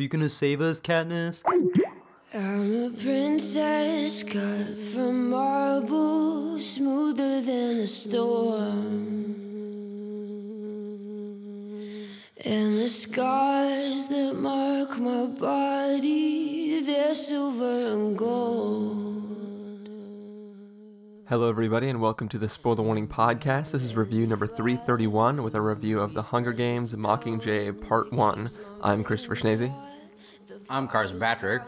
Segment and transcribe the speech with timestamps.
[0.00, 1.42] you gonna save us, Katniss?
[2.32, 9.34] I'm a princess cut from marble, smoother than a storm.
[12.46, 19.10] And the scars that mark my body, they're silver and gold.
[21.28, 23.72] Hello, everybody, and welcome to the Spoiler Warning Podcast.
[23.72, 28.50] This is review number 331 with a review of The Hunger Games Mockingjay Part 1.
[28.82, 29.89] I'm Christopher Schnese.
[30.70, 31.62] I'm Carson Patrick.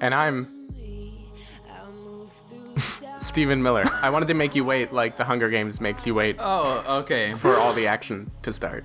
[0.00, 0.48] And I'm
[3.20, 3.84] Stephen Miller.
[4.02, 7.34] I wanted to make you wait like The Hunger Games makes you wait Oh, okay.
[7.34, 8.84] for all the action to start.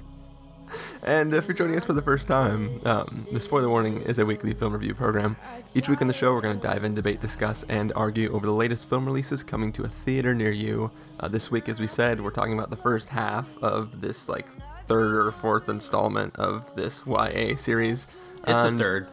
[1.04, 4.26] And if you're joining us for the first time, um, the Spoiler Warning is a
[4.26, 5.36] weekly film review program.
[5.76, 8.46] Each week on the show, we're going to dive in, debate, discuss, and argue over
[8.46, 10.90] the latest film releases coming to a theater near you.
[11.20, 14.48] Uh, this week, as we said, we're talking about the first half of this like
[14.88, 18.08] third or fourth installment of this YA series.
[18.38, 19.08] It's the And- third.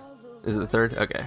[0.45, 0.95] Is it the third?
[0.95, 1.27] Okay.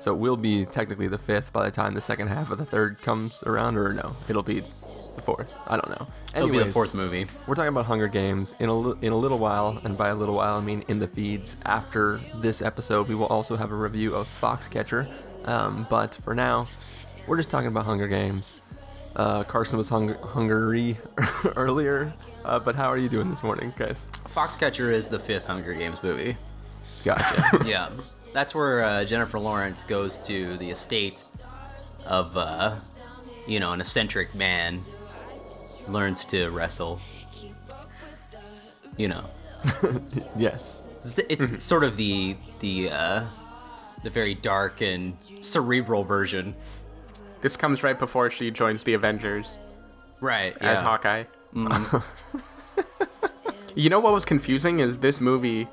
[0.00, 2.64] So it will be technically the fifth by the time the second half of the
[2.64, 4.16] third comes around, or no?
[4.28, 5.56] It'll be the fourth.
[5.68, 6.06] I don't know.
[6.34, 7.26] It'll be the fourth movie.
[7.46, 10.14] We're talking about Hunger Games in a li- in a little while, and by a
[10.14, 11.56] little while I mean in the feeds.
[11.64, 15.06] After this episode, we will also have a review of Foxcatcher.
[15.44, 16.66] Um, but for now,
[17.28, 18.60] we're just talking about Hunger Games.
[19.14, 20.96] Uh, Carson was hung- hungry
[21.56, 22.12] earlier,
[22.44, 24.08] uh, but how are you doing this morning, guys?
[24.24, 26.34] Foxcatcher is the fifth Hunger Games movie.
[27.04, 27.60] Gotcha.
[27.66, 27.88] Yeah.
[28.32, 31.22] That's where uh, Jennifer Lawrence goes to the estate
[32.06, 32.76] of, uh,
[33.46, 34.78] you know, an eccentric man,
[35.88, 37.00] learns to wrestle.
[38.96, 39.24] You know,
[40.36, 40.96] yes.
[41.04, 43.24] it's, it's sort of the the uh,
[44.02, 46.54] the very dark and cerebral version.
[47.40, 49.56] This comes right before she joins the Avengers
[50.20, 50.56] Right.
[50.60, 50.82] as yeah.
[50.82, 51.24] Hawkeye.
[53.74, 55.66] you know what was confusing is this movie,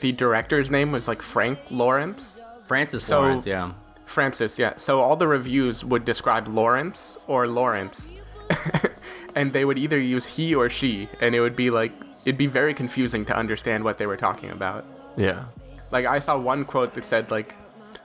[0.00, 2.40] the director's name was like Frank Lawrence.
[2.66, 3.46] Francis So- Lawrence.
[3.46, 3.72] Yeah.
[4.04, 4.74] Francis, yeah.
[4.76, 8.10] So all the reviews would describe Lawrence or Lawrence.
[9.34, 11.92] and they would either use he or she, and it would be like,
[12.26, 14.84] it'd be very confusing to understand what they were talking about.
[15.16, 15.44] Yeah.
[15.90, 17.54] Like, I saw one quote that said, like,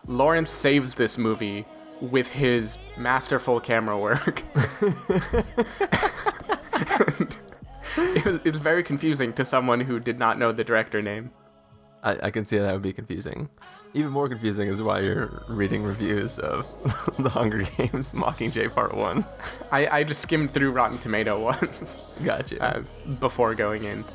[0.07, 1.65] Lawrence saves this movie
[1.99, 4.43] with his masterful camera work.
[7.97, 11.31] it was, it's very confusing to someone who did not know the director name.
[12.03, 13.49] I, I can see that would be confusing.
[13.93, 16.65] Even more confusing is why you're reading reviews of
[17.17, 19.25] The Hunger Games Mockingjay Part 1.
[19.71, 22.61] I, I just skimmed through Rotten Tomato once Gotcha.
[22.63, 22.83] uh,
[23.19, 24.05] before going in.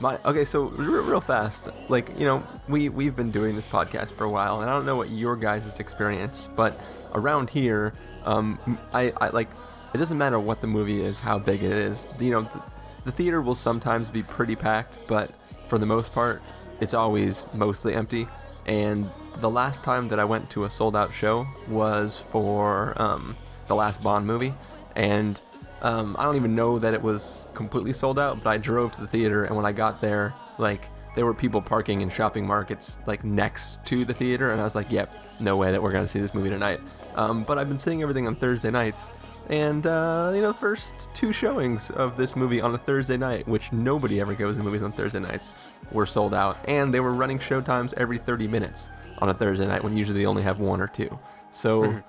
[0.00, 4.10] My, okay, so real, real fast, like you know, we we've been doing this podcast
[4.12, 6.74] for a while, and I don't know what your guys' experience, but
[7.14, 7.92] around here,
[8.24, 8.58] um,
[8.92, 9.48] I, I like
[9.94, 12.20] it doesn't matter what the movie is, how big it is.
[12.20, 12.62] You know, the,
[13.04, 15.30] the theater will sometimes be pretty packed, but
[15.68, 16.42] for the most part,
[16.82, 18.26] it's always mostly empty.
[18.66, 23.36] And the last time that I went to a sold out show was for um,
[23.68, 24.52] the last Bond movie,
[24.96, 25.40] and
[25.80, 29.00] um, I don't even know that it was completely sold out, but I drove to
[29.00, 32.98] the theater, and when I got there, like there were people parking in shopping markets
[33.06, 36.08] like next to the theater, and I was like, "Yep, no way that we're gonna
[36.08, 36.80] see this movie tonight."
[37.14, 39.10] Um, but I've been seeing everything on Thursday nights,
[39.48, 43.72] and uh, you know, first two showings of this movie on a Thursday night, which
[43.72, 45.52] nobody ever goes to movies on Thursday nights,
[45.92, 49.84] were sold out, and they were running showtimes every 30 minutes on a Thursday night
[49.84, 51.18] when usually they only have one or two.
[51.50, 52.02] So,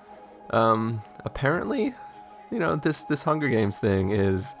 [0.50, 1.94] um, apparently,
[2.50, 4.54] you know, this this Hunger Games thing is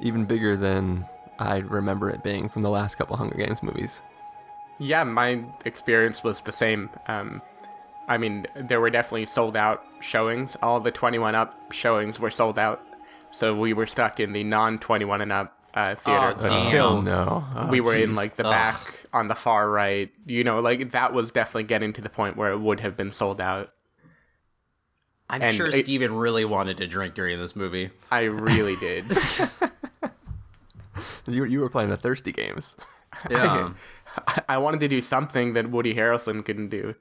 [0.00, 1.06] even bigger than
[1.38, 4.02] I remember it being from the last couple Hunger Games movies.
[4.78, 6.90] Yeah, my experience was the same.
[7.06, 7.40] Um,
[8.08, 10.56] I mean, there were definitely sold out showings.
[10.62, 12.82] All the 21 up showings were sold out.
[13.30, 16.36] So we were stuck in the non 21 and up uh, theater.
[16.40, 16.66] Oh, damn.
[16.68, 18.50] Still, no, Oh, we were in like the Ugh.
[18.50, 20.10] back on the far right.
[20.26, 23.12] You know, like that was definitely getting to the point where it would have been
[23.12, 23.72] sold out.
[25.28, 27.90] I'm And sure it- Stephen really wanted to drink during this movie.
[28.10, 29.04] I really did.
[31.26, 32.76] you, you were playing the thirsty games.
[33.30, 33.72] Yeah.
[34.28, 36.94] I- I wanted to do something that Woody Harrelson couldn't do.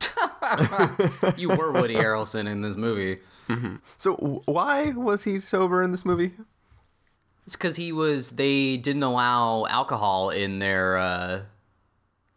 [1.36, 3.18] you were Woody Harrelson in this movie.
[3.96, 4.12] So
[4.46, 6.32] why was he sober in this movie?
[7.50, 8.30] It's because he was.
[8.30, 11.40] They didn't allow alcohol in their uh,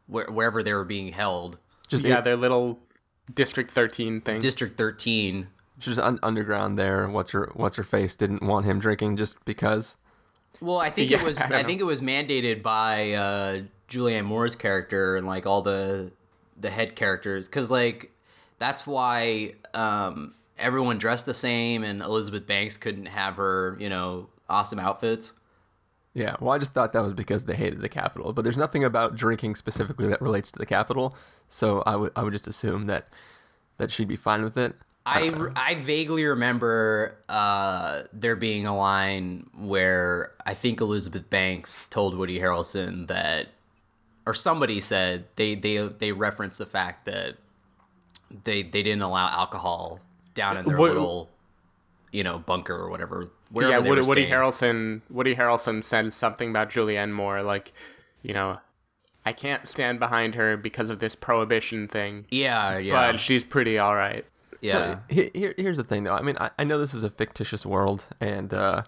[0.07, 1.59] where, wherever they were being held.
[1.87, 2.79] Just Yeah, their little
[3.31, 4.41] District 13 thing.
[4.41, 5.49] District 13.
[5.77, 7.07] just un- underground there.
[7.07, 9.97] What's her What's her face didn't want him drinking just because.
[10.59, 11.39] Well, I think Yeah, it was.
[11.39, 16.11] I I, think it was mandated by uh, Julianne Moore's character and like all the
[16.59, 18.09] the head characters, because like
[18.57, 24.29] that's why um, everyone dressed the same, and Elizabeth Banks couldn't have her, you know,
[24.49, 25.33] awesome outfits.
[26.13, 28.83] Yeah, well, I just thought that was because they hated the Capitol, but there's nothing
[28.83, 31.15] about drinking specifically that relates to the Capitol,
[31.49, 33.07] so I would I would just assume that
[33.77, 34.75] that she'd be fine with it.
[35.05, 42.15] I, I vaguely remember uh, there being a line where I think Elizabeth Banks told
[42.15, 43.47] Woody Harrelson that,
[44.25, 47.35] or somebody said they they they referenced the fact that
[48.45, 49.99] they they didn't allow alcohol
[50.35, 51.29] down in their What- little,
[52.13, 53.27] you know, bunker or whatever.
[53.51, 54.27] Wherever yeah, they Woody, were Woody.
[54.27, 55.01] Harrelson.
[55.09, 57.73] Woody Harrelson said something about Julianne Moore, like,
[58.21, 58.59] you know,
[59.25, 63.77] I can't stand behind her because of this prohibition thing, Yeah, yeah, but she's pretty
[63.77, 64.25] all right.
[64.61, 64.99] yeah.
[65.09, 66.13] He- Here, here's the thing, though.
[66.13, 68.83] I mean, I, I know this is a fictitious world, and uh,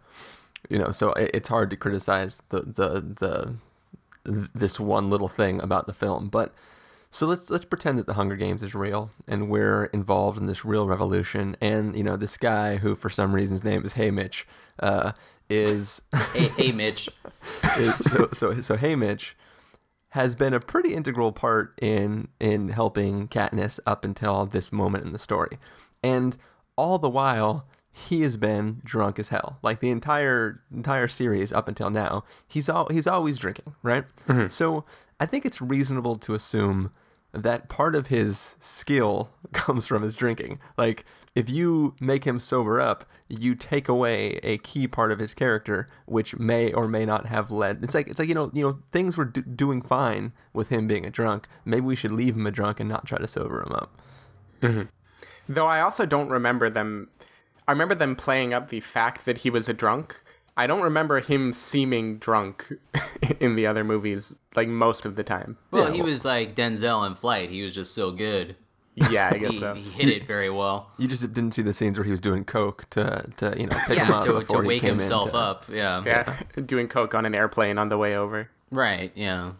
[0.70, 3.56] you know, so it, it's hard to criticize the the
[4.26, 6.28] the this one little thing about the film.
[6.30, 6.54] But
[7.16, 10.66] so let's let's pretend that the Hunger Games is real, and we're involved in this
[10.66, 11.56] real revolution.
[11.62, 14.44] And you know, this guy who, for some reason, his name is Haymitch,
[14.82, 15.14] uh,
[15.50, 16.02] is
[16.34, 17.08] hey, hey, Mitch.
[17.78, 19.32] is- so so so Haymitch
[20.10, 25.14] has been a pretty integral part in in helping Katniss up until this moment in
[25.14, 25.58] the story,
[26.04, 26.36] and
[26.76, 29.58] all the while he has been drunk as hell.
[29.64, 34.04] Like the entire entire series up until now, he's all he's always drinking, right?
[34.50, 34.84] So
[35.18, 36.92] I think it's reasonable to assume
[37.36, 40.60] that part of his skill comes from his drinking.
[40.78, 41.06] Like
[41.36, 45.88] if you make him sober up, you take away a key part of his character,
[46.06, 47.84] which may or may not have led.
[47.84, 50.88] It's like it's like you know you know things were do- doing fine with him
[50.88, 51.48] being a drunk.
[51.66, 54.02] Maybe we should leave him a drunk and not try to sober him up.
[54.62, 54.84] Mm-hmm.
[55.50, 57.10] Though I also don't remember them.
[57.68, 60.22] I remember them playing up the fact that he was a drunk.
[60.58, 62.72] I don't remember him seeming drunk
[63.40, 65.58] in the other movies, like most of the time.
[65.72, 67.50] Well, Yeah, he well- was like Denzel in Flight.
[67.50, 68.56] He was just so good.
[69.10, 69.74] Yeah, I guess He, so.
[69.74, 70.90] he hit it very well.
[70.98, 73.76] You just didn't see the scenes where he was doing coke to to you know
[73.88, 75.66] pick him up to, to before he wake came in himself to- up.
[75.70, 76.02] Yeah.
[76.06, 78.50] Yeah, doing coke on an airplane on the way over.
[78.72, 79.12] Right.
[79.16, 79.52] Yeah.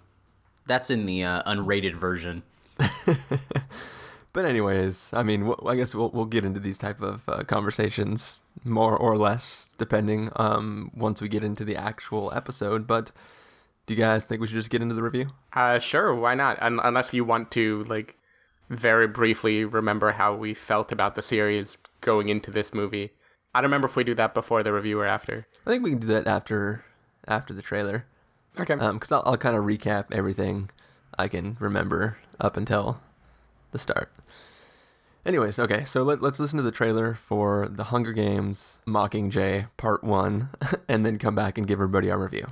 [0.68, 2.44] That's in the uh, unrated version.
[4.34, 8.44] But anyways, I mean, I guess we'll we'll get into these type of uh, conversations
[8.66, 12.86] more or less depending um once we get into the actual episode.
[12.88, 13.12] But
[13.86, 15.28] do you guys think we should just get into the review?
[15.54, 16.62] Uh, sure, why not?
[16.62, 18.16] Un- unless you want to, like,
[18.68, 23.12] very briefly remember how we felt about the series going into this movie.
[23.54, 25.46] I don't remember if we do that before the review or after.
[25.66, 26.84] I think we can do that after
[27.28, 28.06] after the trailer.
[28.60, 28.74] Okay.
[28.74, 30.70] Um, because I'll, I'll kind of recap everything
[31.18, 33.02] I can remember up until
[33.72, 34.12] the start.
[35.26, 40.04] Anyways, okay, so let, let's listen to the trailer for The Hunger Games Mockingjay Part
[40.04, 40.50] 1,
[40.88, 42.46] and then come back and give everybody our review.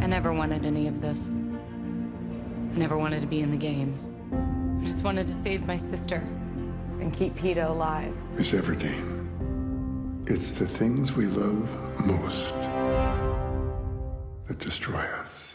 [0.00, 1.30] I never wanted any of this.
[1.30, 4.10] I never wanted to be in the games.
[4.32, 6.16] I just wanted to save my sister
[6.98, 8.20] and keep Peeta alive.
[8.32, 9.20] Miss Everdeen.
[10.28, 11.70] It's the things we love
[12.04, 12.52] most
[14.48, 15.51] that destroy us.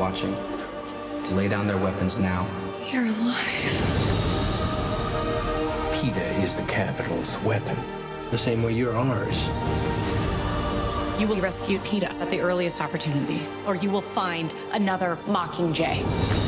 [0.00, 0.34] Watching
[1.24, 2.48] to lay down their weapons now.
[2.90, 3.44] You're alive.
[5.92, 7.76] Peeta is the Capitol's weapon,
[8.30, 9.48] the same way you're ours.
[11.20, 16.39] You will rescue Peeta at the earliest opportunity, or you will find another Mockingjay.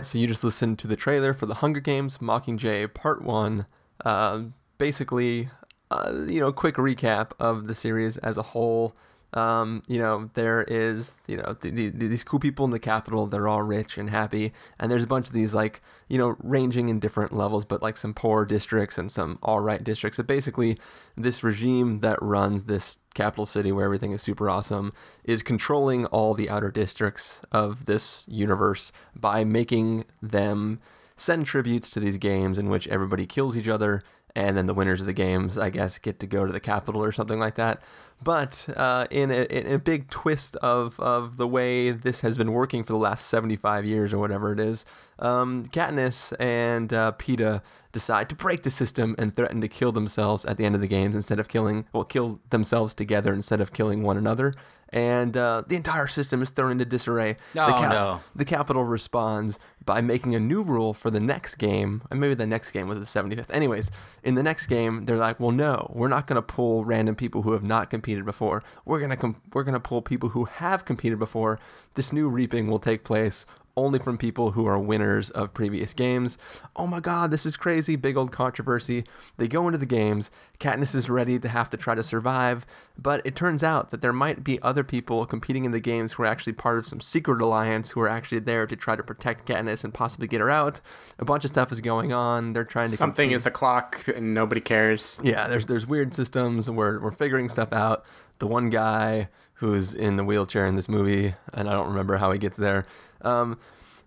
[0.00, 3.66] Right, so you just listened to the trailer for The Hunger Games Mockingjay Part 1.
[4.02, 4.44] Uh,
[4.78, 5.50] basically,
[5.90, 8.96] uh, you know, quick recap of the series as a whole.
[9.34, 13.26] Um, you know, there is, you know, the, the, these cool people in the Capitol.
[13.26, 16.88] They're all rich and happy, and there's a bunch of these like, you know, ranging
[16.88, 20.16] in different levels, but like some poor districts and some all right districts.
[20.16, 20.78] So basically,
[21.14, 24.92] this regime that runs this capital city where everything is super awesome
[25.24, 30.80] is controlling all the outer districts of this universe by making them
[31.16, 34.02] send tributes to these games in which everybody kills each other
[34.34, 37.02] and then the winners of the games, I guess, get to go to the Capitol
[37.02, 37.82] or something like that.
[38.22, 42.52] But uh, in, a, in a big twist of, of the way this has been
[42.52, 44.84] working for the last 75 years or whatever it is,
[45.20, 47.62] um, Katniss and uh, Peeta
[47.92, 50.88] decide to break the system and threaten to kill themselves at the end of the
[50.88, 54.54] games instead of killing, well, kill themselves together instead of killing one another.
[54.92, 57.36] And uh, the entire system is thrown into disarray.
[57.56, 58.20] Oh, the no.
[58.34, 62.02] The Capitol responds by making a new rule for the next game.
[62.10, 63.54] And maybe the next game was the 75th.
[63.54, 63.90] Anyways,
[64.24, 67.42] in the next game, they're like, well, no, we're not going to pull random people
[67.42, 68.64] who have not competed before.
[68.84, 71.60] We're going to com- we're going to pull people who have competed before.
[71.94, 73.46] This new reaping will take place
[73.84, 76.36] only from people who are winners of previous games.
[76.76, 77.96] Oh my god, this is crazy.
[77.96, 79.04] Big old controversy.
[79.36, 80.30] They go into the games.
[80.58, 82.66] Katniss is ready to have to try to survive,
[82.98, 86.22] but it turns out that there might be other people competing in the games who
[86.22, 89.48] are actually part of some secret alliance who are actually there to try to protect
[89.48, 90.80] Katniss and possibly get her out.
[91.18, 92.52] A bunch of stuff is going on.
[92.52, 93.36] They're trying to Something compete.
[93.36, 95.18] is a clock and nobody cares.
[95.22, 96.68] Yeah, there's there's weird systems.
[96.70, 98.04] We're we're figuring stuff out.
[98.38, 102.32] The one guy who's in the wheelchair in this movie, and I don't remember how
[102.32, 102.84] he gets there.
[103.22, 103.58] Um,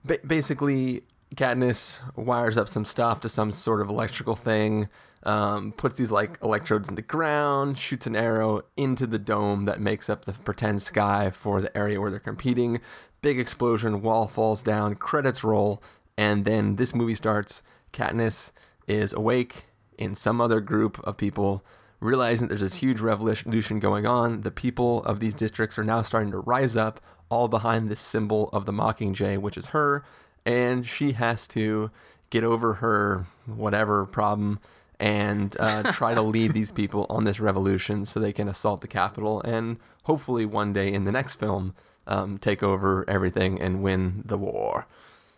[0.03, 1.03] ba- basically,
[1.35, 4.89] Katniss wires up some stuff to some sort of electrical thing.
[5.25, 9.79] Um, puts these like electrodes in the ground, shoots an arrow into the dome that
[9.79, 12.81] makes up the pretend sky for the area where they're competing.
[13.21, 15.81] Big explosion, wall falls down, credits roll,
[16.17, 17.63] and then this movie starts.
[17.93, 18.51] Katniss
[18.85, 19.67] is awake
[19.97, 21.63] in some other group of people,
[22.01, 24.41] realizing there's this huge revolution going on.
[24.41, 26.99] The people of these districts are now starting to rise up,
[27.33, 30.03] all behind this symbol of the Mockingjay, which is her,
[30.45, 31.89] and she has to
[32.29, 34.59] get over her whatever problem
[34.99, 38.87] and uh, try to lead these people on this revolution so they can assault the
[38.87, 41.73] Capitol and hopefully one day in the next film
[42.05, 44.85] um, take over everything and win the war.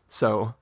[0.09, 0.55] So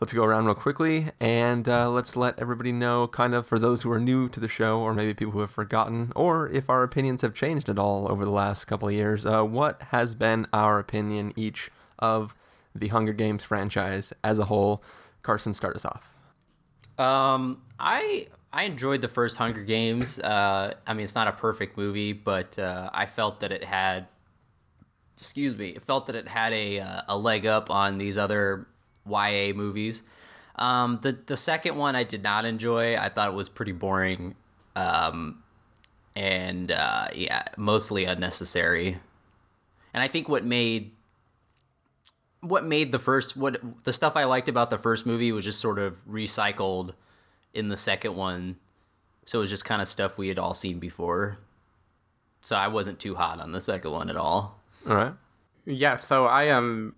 [0.00, 3.82] let's go around real quickly and uh, let's let everybody know, kind of, for those
[3.82, 6.82] who are new to the show, or maybe people who have forgotten, or if our
[6.82, 10.46] opinions have changed at all over the last couple of years, uh, what has been
[10.52, 12.34] our opinion each of
[12.74, 14.82] the Hunger Games franchise as a whole?
[15.22, 16.14] Carson, start us off.
[16.98, 20.18] Um, I I enjoyed the first Hunger Games.
[20.18, 24.06] Uh, I mean, it's not a perfect movie, but uh, I felt that it had,
[25.16, 28.66] excuse me, it felt that it had a uh, a leg up on these other
[29.08, 30.02] YA movies.
[30.56, 32.96] Um, the the second one I did not enjoy.
[32.96, 34.34] I thought it was pretty boring,
[34.74, 35.42] um,
[36.14, 38.98] and uh, yeah, mostly unnecessary.
[39.92, 40.92] And I think what made
[42.40, 45.60] what made the first what the stuff I liked about the first movie was just
[45.60, 46.94] sort of recycled
[47.52, 48.56] in the second one.
[49.24, 51.38] So it was just kind of stuff we had all seen before.
[52.40, 54.60] So I wasn't too hot on the second one at all.
[54.88, 55.14] All right.
[55.64, 56.94] Yeah, so I um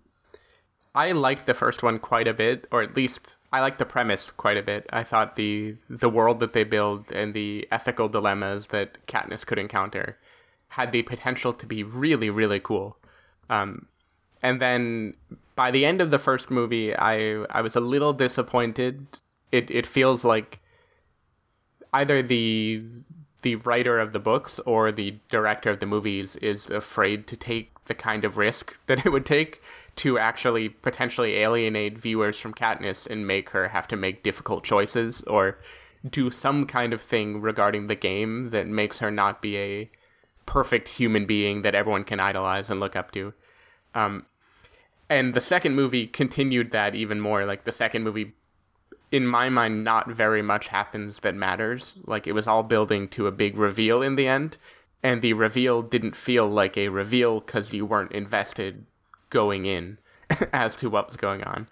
[0.95, 4.31] I liked the first one quite a bit, or at least I liked the premise
[4.31, 4.87] quite a bit.
[4.91, 9.59] I thought the the world that they build and the ethical dilemmas that Katniss could
[9.59, 10.17] encounter
[10.69, 12.97] had the potential to be really, really cool.
[13.49, 13.87] Um,
[14.41, 15.15] and then
[15.55, 19.19] by the end of the first movie, I I was a little disappointed.
[19.51, 20.59] It it feels like
[21.93, 22.83] either the
[23.41, 27.71] the writer of the books or the director of the movies is afraid to take
[27.85, 29.61] the kind of risk that it would take
[29.99, 35.21] to actually potentially alienate viewers from Katniss and make her have to make difficult choices
[35.27, 35.59] or
[36.09, 39.91] do some kind of thing regarding the game that makes her not be a
[40.45, 43.33] perfect human being that everyone can idolize and look up to.
[43.93, 44.25] Um,
[45.09, 47.43] and the second movie continued that even more.
[47.43, 48.35] Like the second movie,
[49.11, 51.97] in my mind, not very much happens that matters.
[52.05, 54.55] Like it was all building to a big reveal in the end,
[55.03, 58.85] and the reveal didn't feel like a reveal because you weren't invested
[59.29, 59.97] going in
[60.53, 61.67] as to what was going on.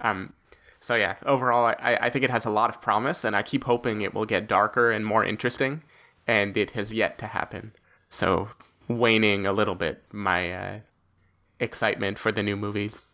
[0.00, 0.32] Um,
[0.80, 3.64] so yeah, overall, I, I think it has a lot of promise, and I keep
[3.64, 5.82] hoping it will get darker and more interesting,
[6.26, 7.72] and it has yet to happen.
[8.08, 8.50] So
[8.86, 10.78] waning a little bit my uh,
[11.60, 13.06] excitement for the new movies.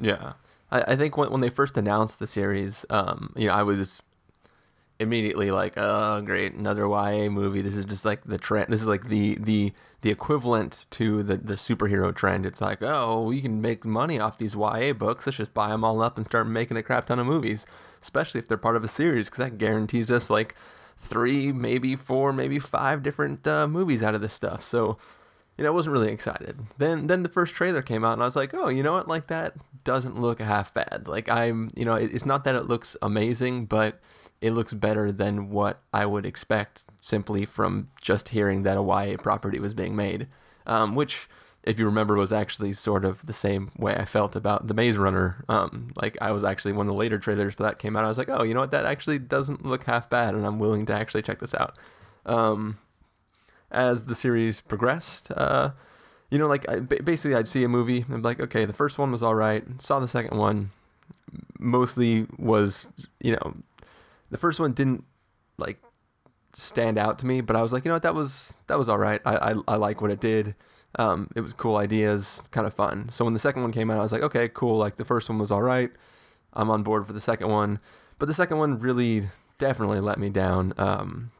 [0.00, 0.32] Yeah,
[0.70, 4.02] I, I think when when they first announced the series, um, you know, I was
[4.98, 8.72] immediately like, "Oh, great, another YA movie." This is just like the trend.
[8.72, 9.72] This is like the the
[10.02, 12.46] the equivalent to the the superhero trend.
[12.46, 15.26] It's like, oh, we can make money off these YA books.
[15.26, 17.66] Let's just buy them all up and start making a crap ton of movies,
[18.02, 20.54] especially if they're part of a series, because that guarantees us like
[20.96, 24.62] three, maybe four, maybe five different uh, movies out of this stuff.
[24.62, 24.98] So
[25.56, 26.58] you know, I wasn't really excited.
[26.78, 29.08] Then then the first trailer came out and I was like, "Oh, you know what?
[29.08, 31.06] Like that doesn't look half bad.
[31.06, 34.00] Like I'm, you know, it, it's not that it looks amazing, but
[34.40, 39.16] it looks better than what I would expect simply from just hearing that a YA
[39.16, 40.28] property was being made."
[40.66, 41.28] Um, which
[41.64, 44.98] if you remember, was actually sort of the same way I felt about the Maze
[44.98, 45.44] Runner.
[45.48, 48.04] Um, like I was actually one of the later trailers for that came out.
[48.04, 48.70] I was like, oh, you know what?
[48.70, 51.76] That actually doesn't look half bad, and I'm willing to actually check this out.
[52.26, 52.78] Um,
[53.74, 55.70] as the series progressed, uh,
[56.30, 58.98] you know, like I, basically, I'd see a movie and be like, okay, the first
[58.98, 59.64] one was all right.
[59.80, 60.70] Saw the second one,
[61.58, 62.88] mostly was,
[63.20, 63.56] you know,
[64.30, 65.04] the first one didn't
[65.58, 65.80] like
[66.52, 68.88] stand out to me, but I was like, you know what, that was that was
[68.88, 69.20] all right.
[69.24, 70.54] I I, I like what it did.
[70.96, 73.08] Um, it was cool ideas, kind of fun.
[73.08, 74.76] So when the second one came out, I was like, okay, cool.
[74.76, 75.90] Like the first one was all right.
[76.52, 77.80] I'm on board for the second one,
[78.18, 79.28] but the second one really
[79.58, 80.72] definitely let me down.
[80.78, 81.30] Um,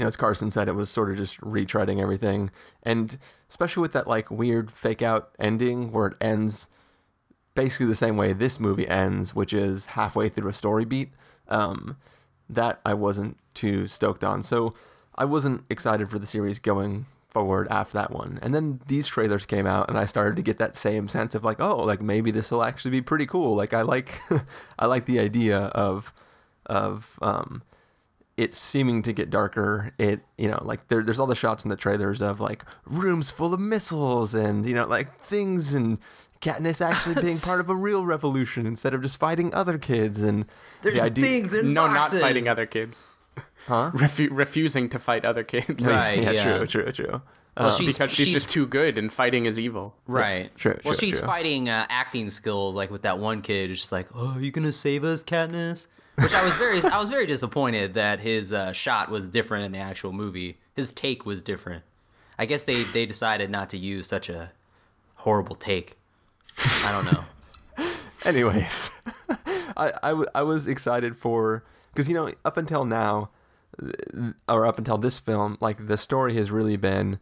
[0.00, 2.50] as Carson said, it was sort of just retreading everything,
[2.82, 3.18] and
[3.48, 6.68] especially with that like weird fake out ending where it ends
[7.54, 11.10] basically the same way this movie ends, which is halfway through a story beat.
[11.48, 11.96] Um,
[12.48, 14.42] that I wasn't too stoked on.
[14.42, 14.72] So
[15.14, 18.38] I wasn't excited for the series going forward after that one.
[18.42, 21.44] And then these trailers came out and I started to get that same sense of
[21.44, 23.54] like, oh, like maybe this will actually be pretty cool.
[23.56, 24.20] Like I like
[24.78, 26.12] I like the idea of
[26.66, 27.62] of um
[28.36, 29.92] it seeming to get darker.
[29.98, 33.30] It you know, like there, there's all the shots in the trailers of like rooms
[33.30, 35.98] full of missiles and you know, like things and
[36.40, 40.46] Katniss actually being part of a real revolution instead of just fighting other kids and
[40.82, 42.20] There's the idea- things in no, boxes.
[42.20, 43.06] not fighting other kids.
[43.66, 43.92] Huh?
[43.94, 45.86] Refu- refusing to fight other kids.
[45.86, 46.20] Right.
[46.20, 46.56] yeah, yeah.
[46.58, 47.22] true, true, true.
[47.56, 49.94] Well, Um, she's, Because she's, she's just too good and fighting is evil.
[50.08, 50.50] right.
[50.56, 51.26] True, well, true, she's true.
[51.28, 54.72] fighting uh, acting skills, like with that one kid, who's just like, Oh, you gonna
[54.72, 55.86] save us, Katniss?
[56.22, 59.72] Which I was very, I was very disappointed that his uh, shot was different in
[59.72, 60.58] the actual movie.
[60.74, 61.84] His take was different.
[62.38, 64.52] I guess they they decided not to use such a
[65.16, 65.96] horrible take.
[66.58, 67.24] I don't know.
[68.24, 68.90] Anyways,
[69.76, 73.30] I, I, w- I was excited for because you know up until now,
[74.48, 77.18] or up until this film, like the story has really been,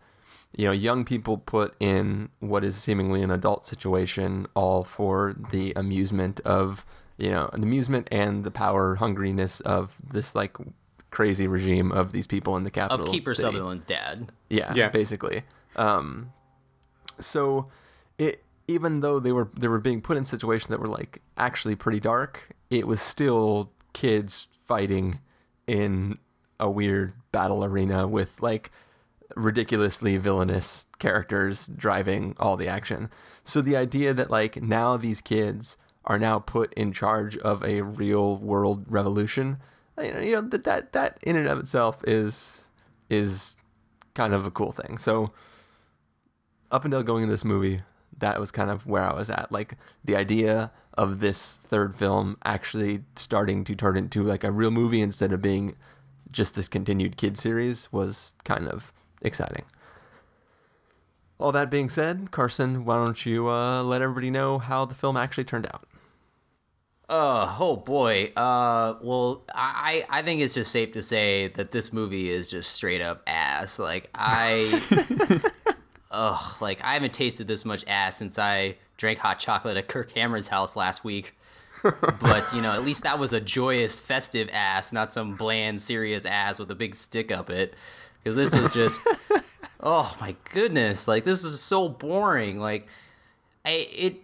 [0.56, 5.72] you know, young people put in what is seemingly an adult situation, all for the
[5.74, 6.84] amusement of
[7.20, 10.56] you know the amusement and the power hungriness of this like
[11.10, 13.42] crazy regime of these people in the Capitol Of Kiefer city.
[13.42, 14.30] Sutherland's dad.
[14.48, 14.90] Yeah, Yeah.
[14.90, 15.42] basically.
[15.76, 16.32] Um,
[17.18, 17.68] so
[18.18, 21.74] it even though they were they were being put in situations that were like actually
[21.74, 25.20] pretty dark, it was still kids fighting
[25.66, 26.18] in
[26.60, 28.70] a weird battle arena with like
[29.36, 33.10] ridiculously villainous characters driving all the action.
[33.44, 37.82] So the idea that like now these kids are now put in charge of a
[37.82, 39.58] real world revolution,
[39.98, 42.64] uh, you know, you know that that that in and of itself is
[43.08, 43.56] is
[44.14, 44.98] kind of a cool thing.
[44.98, 45.32] So
[46.70, 47.82] up until going into this movie,
[48.18, 49.50] that was kind of where I was at.
[49.50, 54.70] Like the idea of this third film actually starting to turn into like a real
[54.70, 55.76] movie instead of being
[56.30, 59.64] just this continued kid series was kind of exciting.
[61.40, 65.16] All that being said, Carson, why don't you uh, let everybody know how the film
[65.16, 65.86] actually turned out?
[67.08, 68.30] Uh, oh boy.
[68.36, 72.70] Uh, well, I I think it's just safe to say that this movie is just
[72.70, 73.78] straight up ass.
[73.78, 75.40] Like I,
[76.10, 80.12] ugh, like I haven't tasted this much ass since I drank hot chocolate at Kirk
[80.12, 81.36] Hammer's house last week.
[81.82, 86.26] but you know, at least that was a joyous, festive ass, not some bland, serious
[86.26, 87.74] ass with a big stick up it.
[88.22, 89.06] Because this was just,
[89.80, 92.58] oh my goodness, like this is so boring.
[92.58, 92.86] Like,
[93.64, 94.22] I it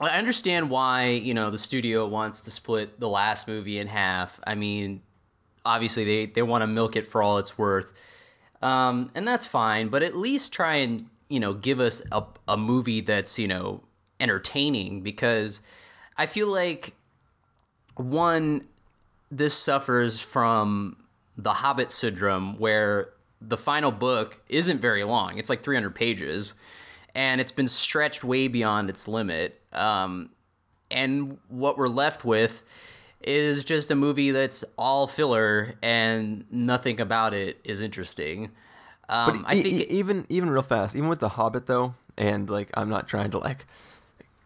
[0.00, 4.40] I understand why, you know, the studio wants to split the last movie in half.
[4.46, 5.02] I mean,
[5.64, 7.92] obviously they, they want to milk it for all it's worth.
[8.62, 12.56] Um, and that's fine, but at least try and, you know, give us a, a
[12.56, 13.82] movie that's, you know,
[14.18, 15.60] entertaining because
[16.16, 16.94] I feel like
[17.96, 18.66] one,
[19.30, 20.96] this suffers from
[21.36, 25.38] the Hobbit syndrome where the final book isn't very long.
[25.38, 26.54] It's like 300 pages
[27.14, 29.60] and it's been stretched way beyond its limit.
[29.72, 30.30] Um,
[30.90, 32.62] and what we're left with
[33.22, 38.50] is just a movie that's all filler and nothing about it is interesting.
[39.08, 42.48] Um, I E- think e- even even real fast, even with the Hobbit though, and
[42.48, 43.66] like I'm not trying to like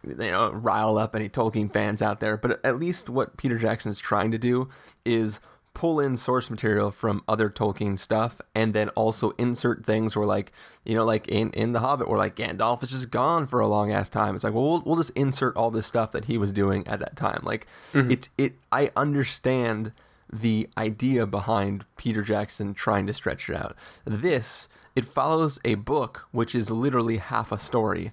[0.07, 3.91] you know rile up any Tolkien fans out there, but at least what Peter Jackson
[3.91, 4.69] is trying to do
[5.05, 5.39] is
[5.75, 10.51] pull in source material from other Tolkien stuff and then also insert things where like
[10.83, 13.67] you know like in in the Hobbit where like Gandalf is just gone for a
[13.67, 14.33] long ass time.
[14.33, 16.99] It's like well we'll, we'll just insert all this stuff that he was doing at
[16.99, 17.41] that time.
[17.43, 18.09] Like mm-hmm.
[18.09, 19.91] it's it I understand
[20.31, 23.75] the idea behind Peter Jackson trying to stretch it out.
[24.05, 28.11] This, it follows a book which is literally half a story,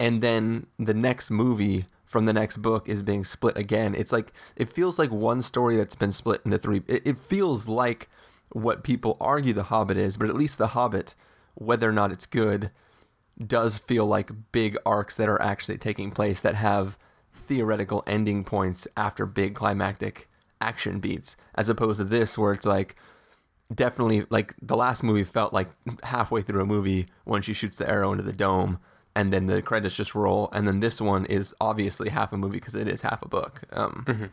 [0.00, 3.92] and then the next movie from the next book is being split again.
[3.92, 6.80] It's like it feels like one story that's been split into three.
[6.86, 8.08] It, it feels like
[8.50, 11.16] what people argue The Hobbit is, but at least The Hobbit,
[11.54, 12.70] whether or not it's good,
[13.44, 16.96] does feel like big arcs that are actually taking place that have
[17.34, 20.28] theoretical ending points after big climactic
[20.60, 22.94] action beats, as opposed to this where it's like
[23.74, 25.68] definitely like the last movie felt like
[26.04, 28.78] halfway through a movie when she shoots the arrow into the dome
[29.16, 32.58] and then the credits just roll and then this one is obviously half a movie
[32.58, 34.30] because it is half a book um,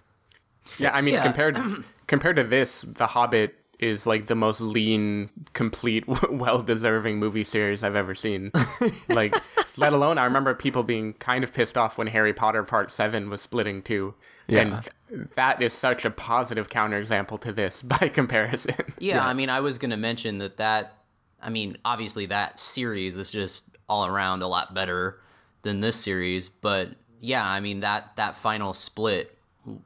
[0.78, 1.24] Yeah, I mean Yeah.
[1.24, 1.58] compared
[2.08, 7.82] compared to this, The Hobbit is like the most lean, complete, well deserving movie series
[7.82, 8.52] I've ever seen.
[9.10, 9.36] like,
[9.76, 13.30] let alone I remember people being kind of pissed off when Harry Potter Part Seven
[13.32, 14.14] was splitting too.
[14.48, 14.60] Yeah.
[15.10, 18.76] And that is such a positive counterexample to this by comparison.
[19.00, 20.98] Yeah, I mean, I was gonna mention that that.
[21.44, 25.20] I mean, obviously that series is just all around a lot better
[25.64, 29.38] than this series, but yeah, I mean that that final split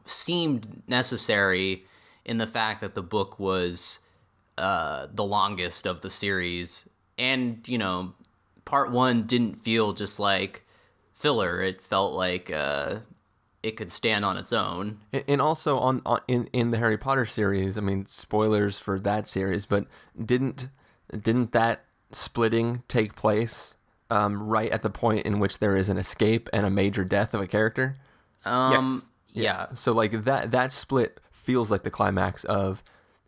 [0.05, 1.83] seemed necessary
[2.23, 3.99] in the fact that the book was
[4.59, 6.87] uh, the longest of the series,
[7.17, 8.13] and you know,
[8.63, 10.61] part one didn't feel just like
[11.15, 11.61] filler.
[11.61, 12.99] It felt like uh,
[13.63, 14.99] it could stand on its own.
[15.27, 19.27] And- also on, on in in the Harry Potter series, I mean spoilers for that
[19.27, 19.87] series, but
[20.23, 20.69] didn't
[21.11, 23.75] didn't that splitting take place
[24.09, 27.33] um, right at the point in which there is an escape and a major death
[27.33, 27.95] of a character?
[28.45, 29.67] Um, yeah.
[29.73, 32.83] So like that that split feels like the climax of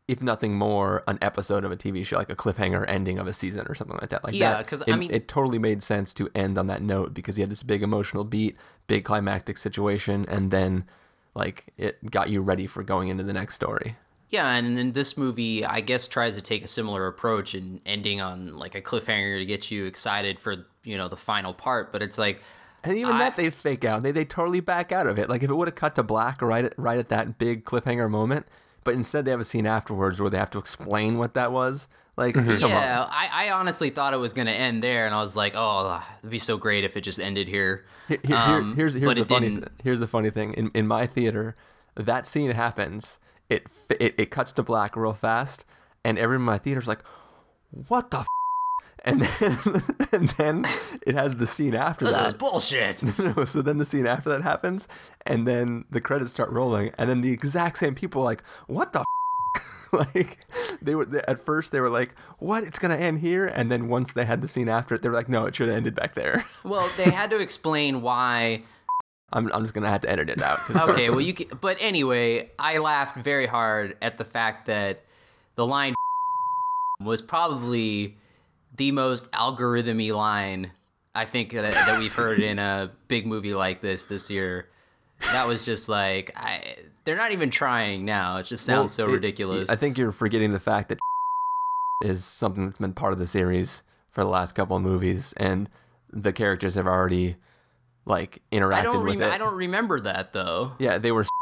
[0.07, 3.33] if nothing more an episode of a TV show like a cliffhanger ending of a
[3.33, 4.23] season or something like that.
[4.23, 7.37] Like Yeah, because I mean- it totally made sense to end on that note because
[7.37, 8.55] you had this big emotional beat,
[8.87, 10.85] big climactic situation and then
[11.35, 13.97] like it got you ready for going into the next story.
[14.29, 18.19] Yeah, and then this movie, I guess, tries to take a similar approach and ending
[18.19, 21.91] on like a cliffhanger to get you excited for you know the final part.
[21.93, 22.41] But it's like,
[22.83, 24.03] And even I- that they fake out.
[24.03, 25.29] They they totally back out of it.
[25.29, 28.09] Like if it would have cut to black right at right at that big cliffhanger
[28.09, 28.45] moment,
[28.83, 31.87] but instead they have a scene afterwards where they have to explain what that was.
[32.17, 32.59] Like come on.
[32.59, 36.03] yeah, I, I honestly thought it was gonna end there, and I was like, oh,
[36.19, 37.85] it'd be so great if it just ended here.
[38.09, 39.71] Here- here- Um, here's here's but the it funny didn't.
[39.83, 41.55] here's the funny thing in in my theater
[41.95, 43.63] that scene happens it
[43.99, 45.65] it, it cuts to black real fast
[46.03, 47.03] and everyone in my theater's like
[47.71, 48.27] what the f-?
[49.05, 49.57] and then
[50.11, 50.65] and then
[51.05, 53.47] it has the scene after That was that bullshit.
[53.47, 54.87] So then the scene after that happens
[55.25, 58.93] and then the credits start rolling and then the exact same people are like what
[58.93, 59.93] the f-?
[60.15, 60.39] like
[60.81, 64.11] they were at first they were like what it's gonna end here and then once
[64.11, 66.13] they had the scene after it they were like no it should have ended back
[66.15, 68.63] there well, they had to explain why
[69.33, 70.59] I'm, I'm just gonna have to edit it out.
[70.69, 75.03] okay Carson- well you can, but anyway i laughed very hard at the fact that
[75.55, 75.93] the line
[77.01, 78.17] was probably
[78.75, 80.71] the most algorithmy line
[81.13, 84.69] i think that, that we've heard in a big movie like this this year
[85.33, 89.11] that was just like I, they're not even trying now it just sounds so it-
[89.11, 90.99] ridiculous I think you're forgetting the fact that
[92.03, 95.69] is something that's been part of the series for the last couple of movies, and
[96.11, 97.35] the characters have already
[98.07, 99.33] like interacted I don't, with rem- it.
[99.33, 100.73] I don't remember that though.
[100.79, 101.25] Yeah, they were.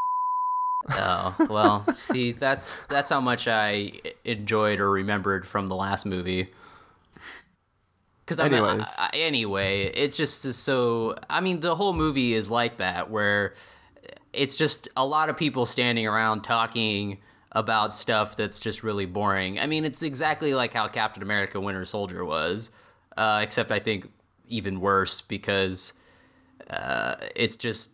[0.87, 6.51] Oh well, see, that's that's how much I enjoyed or remembered from the last movie.
[8.23, 8.85] Because Anyways.
[8.99, 11.15] I, I, anyway, it's just so.
[11.27, 13.55] I mean, the whole movie is like that, where
[14.31, 17.17] it's just a lot of people standing around talking
[17.51, 19.57] about stuff that's just really boring.
[19.57, 22.69] I mean, it's exactly like how Captain America: Winter Soldier was,
[23.17, 24.11] uh, except I think
[24.49, 25.93] even worse because
[26.69, 27.91] uh, it's just.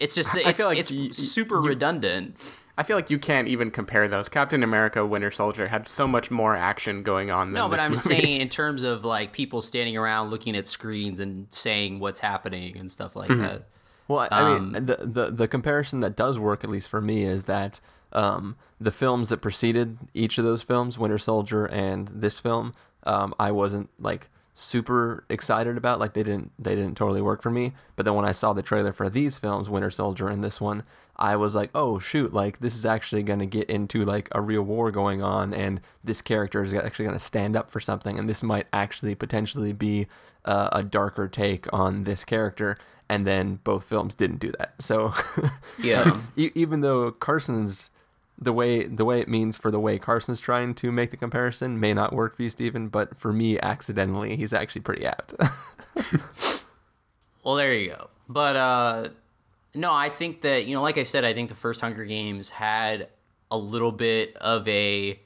[0.00, 2.36] It's just I it's, feel like it's y- y- super redundant.
[2.76, 4.28] I feel like you can't even compare those.
[4.28, 7.48] Captain America: Winter Soldier had so much more action going on.
[7.48, 8.00] Than No, but this I'm movie.
[8.22, 12.76] saying in terms of like people standing around looking at screens and saying what's happening
[12.76, 13.42] and stuff like Mm-hmm.
[13.42, 13.68] that.
[14.06, 17.24] Well, I Um, mean, the, the the comparison that does work, at least for me,
[17.24, 17.80] is that
[18.12, 22.72] um, the films that preceded each of those films, Winter Soldier and this film,
[23.02, 26.00] um, I wasn't like super excited about.
[26.00, 27.72] Like they didn't they didn't totally work for me.
[27.96, 30.82] But then when I saw the trailer for these films, Winter Soldier and this one,
[31.16, 34.40] I was like, oh shoot, like this is actually going to get into like a
[34.40, 38.18] real war going on, and this character is actually going to stand up for something,
[38.18, 40.06] and this might actually potentially be
[40.44, 42.76] uh, a darker take on this character.
[43.10, 44.74] And then both films didn't do that.
[44.80, 45.14] So
[45.82, 46.12] Yeah.
[46.36, 47.88] e- even though Carson's
[48.40, 51.80] the way the way it means for the way Carson's trying to make the comparison
[51.80, 55.34] may not work for you, Stephen, but for me, accidentally, he's actually pretty apt.
[57.44, 58.10] Well, there you go.
[58.28, 59.08] But uh
[59.74, 62.50] no, I think that, you know, like I said, I think the first Hunger Games
[62.50, 63.08] had
[63.50, 65.18] a little bit of a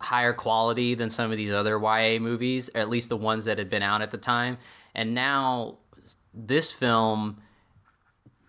[0.00, 3.70] higher quality than some of these other YA movies, at least the ones that had
[3.70, 4.58] been out at the time.
[4.96, 5.78] And now
[6.34, 7.38] this film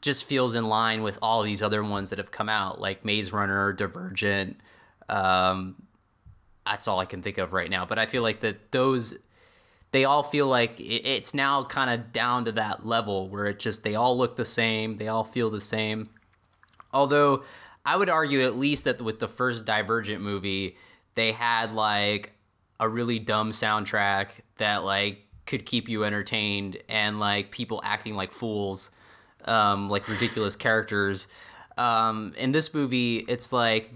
[0.01, 3.33] just feels in line with all these other ones that have come out, like Maze
[3.33, 4.57] Runner, Divergent.
[5.07, 5.75] Um,
[6.65, 7.85] that's all I can think of right now.
[7.85, 9.15] But I feel like that those
[9.91, 13.83] they all feel like it's now kind of down to that level where it just
[13.83, 16.09] they all look the same, they all feel the same.
[16.93, 17.43] Although
[17.85, 20.77] I would argue at least that with the first Divergent movie,
[21.15, 22.33] they had like
[22.79, 28.31] a really dumb soundtrack that like could keep you entertained and like people acting like
[28.31, 28.91] fools,
[29.45, 31.27] um, like ridiculous characters.
[31.77, 33.91] Um, in this movie, it's like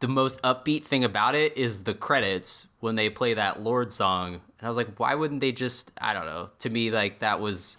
[0.00, 4.34] the most upbeat thing about it is the credits when they play that Lorde song.
[4.34, 5.92] And I was like, why wouldn't they just?
[6.00, 6.50] I don't know.
[6.60, 7.78] To me, like that was,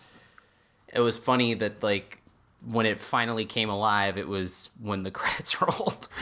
[0.94, 2.22] it was funny that like
[2.66, 6.08] when it finally came alive, it was when the credits rolled.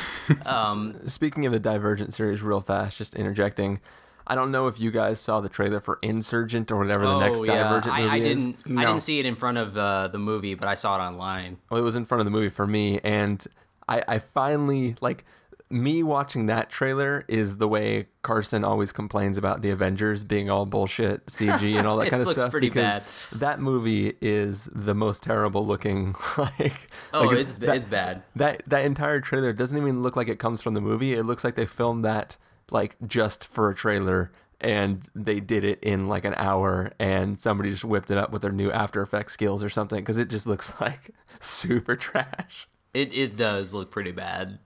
[0.47, 3.79] Um, Speaking of the Divergent series, real fast, just interjecting.
[4.27, 7.39] I don't know if you guys saw the trailer for Insurgent or whatever the next
[7.39, 7.63] oh, yeah.
[7.63, 8.23] Divergent I, movie I is.
[8.27, 8.63] didn't.
[8.65, 8.87] I No.
[8.87, 11.57] didn't see it in front of uh, the movie, but I saw it online.
[11.69, 13.45] Well, it was in front of the movie for me, and
[13.87, 15.25] I, I finally like
[15.69, 20.65] me watching that trailer is the way Carson always complains about the Avengers being all
[20.67, 22.51] bullshit CG and all that kind of looks stuff.
[22.51, 23.03] pretty because bad.
[23.39, 26.15] That movie is the most terrible looking.
[26.37, 28.21] Like, Oh, like, it's that- it's bad.
[28.35, 31.13] That that entire trailer doesn't even look like it comes from the movie.
[31.13, 32.37] It looks like they filmed that
[32.71, 37.69] like just for a trailer and they did it in like an hour and somebody
[37.69, 40.47] just whipped it up with their new After Effects skills or something because it just
[40.47, 42.67] looks like super trash.
[42.93, 44.59] It it does look pretty bad.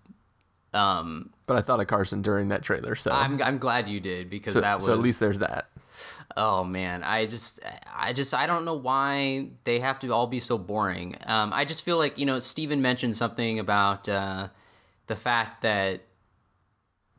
[0.71, 4.29] Um, But I thought of Carson during that trailer, so I'm I'm glad you did
[4.29, 5.69] because so, that was so at least there's that.
[6.37, 7.59] Oh man, I just,
[7.93, 11.17] I just, I don't know why they have to all be so boring.
[11.25, 14.49] Um, I just feel like you know, Stephen mentioned something about uh,
[15.07, 16.01] the fact that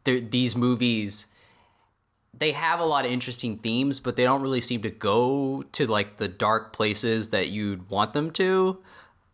[0.05, 1.27] these movies
[2.41, 5.87] they have a lot of interesting themes, but they don't really seem to go to
[5.87, 8.79] like the dark places that you'd want them to.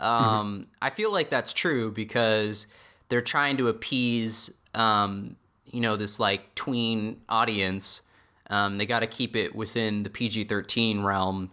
[0.00, 2.66] Um, I feel like that's true because
[3.09, 5.37] they're trying to appease, um,
[5.70, 8.02] you know, this like tween audience.
[8.50, 11.50] Um, they got to keep it within the PG 13 realm.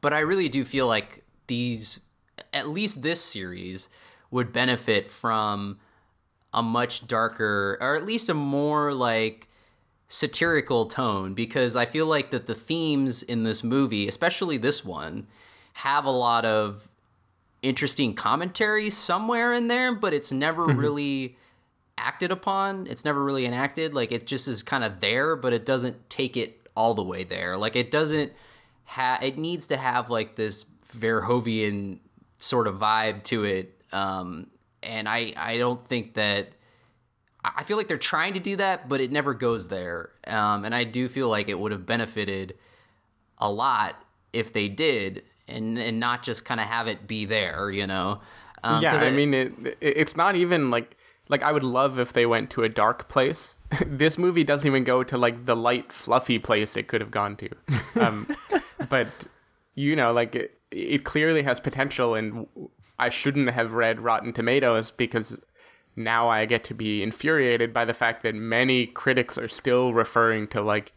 [0.00, 2.00] But I really do feel like these,
[2.52, 3.88] at least this series,
[4.30, 5.78] would benefit from
[6.54, 9.48] a much darker, or at least a more like
[10.08, 15.26] satirical tone because I feel like that the themes in this movie, especially this one,
[15.74, 16.88] have a lot of
[17.62, 21.36] interesting commentary somewhere in there, but it's never really
[21.98, 22.86] acted upon.
[22.86, 23.94] It's never really enacted.
[23.94, 27.24] Like it just is kind of there, but it doesn't take it all the way
[27.24, 27.56] there.
[27.56, 28.32] Like it doesn't
[28.84, 29.22] have.
[29.22, 31.98] It needs to have like this Verhoeven
[32.38, 33.82] sort of vibe to it.
[33.92, 34.48] Um,
[34.84, 36.48] and I I don't think that.
[37.46, 40.12] I feel like they're trying to do that, but it never goes there.
[40.26, 42.54] Um, and I do feel like it would have benefited
[43.36, 47.70] a lot if they did, and and not just kind of have it be there,
[47.70, 48.22] you know.
[48.62, 50.96] Um, yeah, I mean, it, it, it's not even like
[51.28, 53.58] like I would love if they went to a dark place.
[53.86, 57.36] this movie doesn't even go to like the light, fluffy place it could have gone
[57.36, 57.48] to.
[58.00, 58.26] Um,
[58.88, 59.08] but
[59.74, 62.46] you know, like it, it clearly has potential, and
[62.98, 65.38] I shouldn't have read Rotten Tomatoes because
[65.96, 70.48] now I get to be infuriated by the fact that many critics are still referring
[70.48, 70.92] to like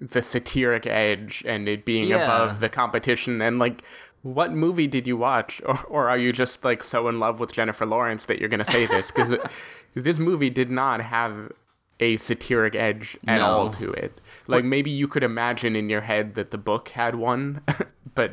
[0.00, 2.24] the satiric edge and it being Yeah.
[2.24, 3.40] above the competition.
[3.40, 3.82] And like
[4.22, 5.60] what movie did you watch?
[5.66, 8.64] Or, or are you just like so in love with jennifer lawrence that you're gonna
[8.64, 9.10] say this?
[9.10, 9.34] Because
[9.94, 11.52] this movie did not have
[12.00, 13.46] a satiric edge at No.
[13.46, 14.12] all to it.
[14.46, 17.62] Like maybe you could imagine in your head that the book had one
[18.14, 18.32] but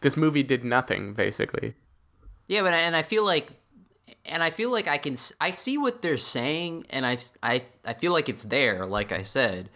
[0.00, 1.74] this movie did nothing basically
[2.50, 3.52] Yeah, but and I feel like,
[4.24, 7.94] and I feel like I can I see what they're saying, and I I I
[7.94, 9.70] feel like it's there, like I said,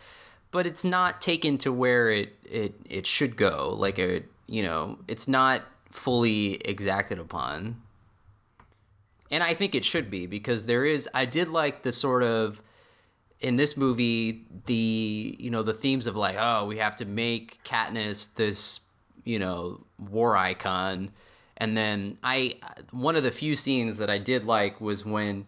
[0.50, 3.72] but it's not taken to where it it it should go.
[3.78, 7.80] Like a you know, it's not fully exacted upon.
[9.30, 12.60] And I think it should be because there is I did like the sort of
[13.38, 17.62] in this movie the you know the themes of like oh we have to make
[17.62, 18.80] Katniss this
[19.22, 21.12] you know war icon
[21.64, 22.56] and then I
[22.90, 25.46] one of the few scenes that I did like was when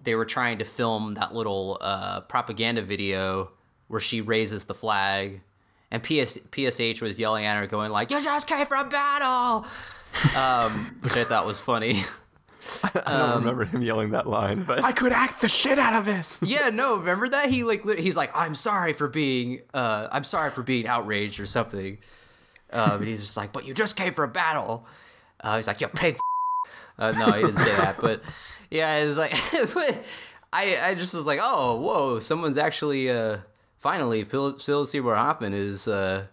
[0.00, 3.50] they were trying to film that little uh, propaganda video
[3.88, 5.40] where she raises the flag
[5.90, 9.66] and PS, PSH was yelling at her going like you just came from battle
[10.36, 12.04] um, which I thought was funny
[12.94, 16.04] I don't remember him yelling that line, but i could act the shit out of
[16.04, 17.50] this Yeah, no, remember that?
[17.50, 21.46] He like he's like, I'm sorry for being uh I'm sorry for being outraged or
[21.46, 21.98] something.
[22.72, 24.86] Um, and he's just like, but you just came for a battle.
[25.40, 26.14] Uh, he's like, you pig.
[26.14, 26.20] f-."
[26.98, 28.22] Uh, no, he didn't say that, but
[28.70, 29.34] yeah, it's like,
[30.52, 33.38] I I just was like, oh, whoa, someone's actually uh
[33.76, 36.26] finally Philip Seymour Hoffman is uh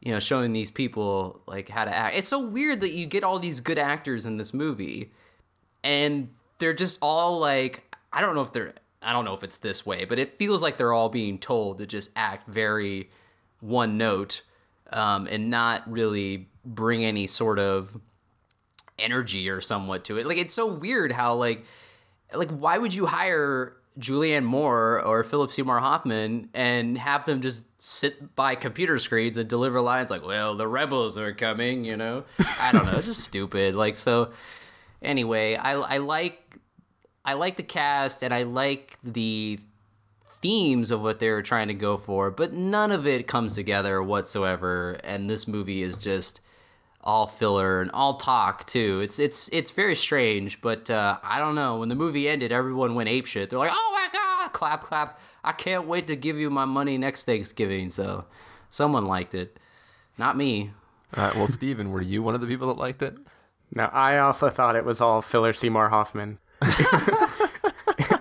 [0.00, 2.16] you know showing these people like how to act.
[2.16, 5.12] It's so weird that you get all these good actors in this movie
[5.82, 9.58] and they're just all like I don't know if they're I don't know if it's
[9.58, 13.10] this way, but it feels like they're all being told to just act very
[13.60, 14.42] one note
[14.92, 17.98] um, and not really bring any sort of
[19.00, 20.26] energy or somewhat to it.
[20.26, 21.64] Like it's so weird how like
[22.34, 27.80] like why would you hire Julianne Moore or Philip Seymour Hoffman and have them just
[27.80, 32.24] sit by computer screens and deliver lines like, "Well, the rebels are coming," you know?
[32.60, 32.96] I don't know.
[32.96, 33.74] It's just stupid.
[33.74, 34.30] Like so.
[35.02, 36.58] Anyway, I I like
[37.24, 39.58] I like the cast and I like the
[40.40, 44.02] themes of what they were trying to go for, but none of it comes together
[44.02, 44.98] whatsoever.
[45.04, 46.40] And this movie is just
[47.02, 49.00] all filler and all talk too.
[49.00, 51.78] It's it's it's very strange, but uh, I don't know.
[51.78, 53.50] When the movie ended, everyone went apeshit.
[53.50, 55.18] They're like, "Oh my god!" Clap, clap.
[55.42, 57.90] I can't wait to give you my money next Thanksgiving.
[57.90, 58.26] So,
[58.68, 59.58] someone liked it,
[60.18, 60.72] not me.
[61.16, 61.34] All right.
[61.34, 63.16] Well, Stephen, were you one of the people that liked it?
[63.74, 66.38] No, I also thought it was all filler Seymour Hoffman.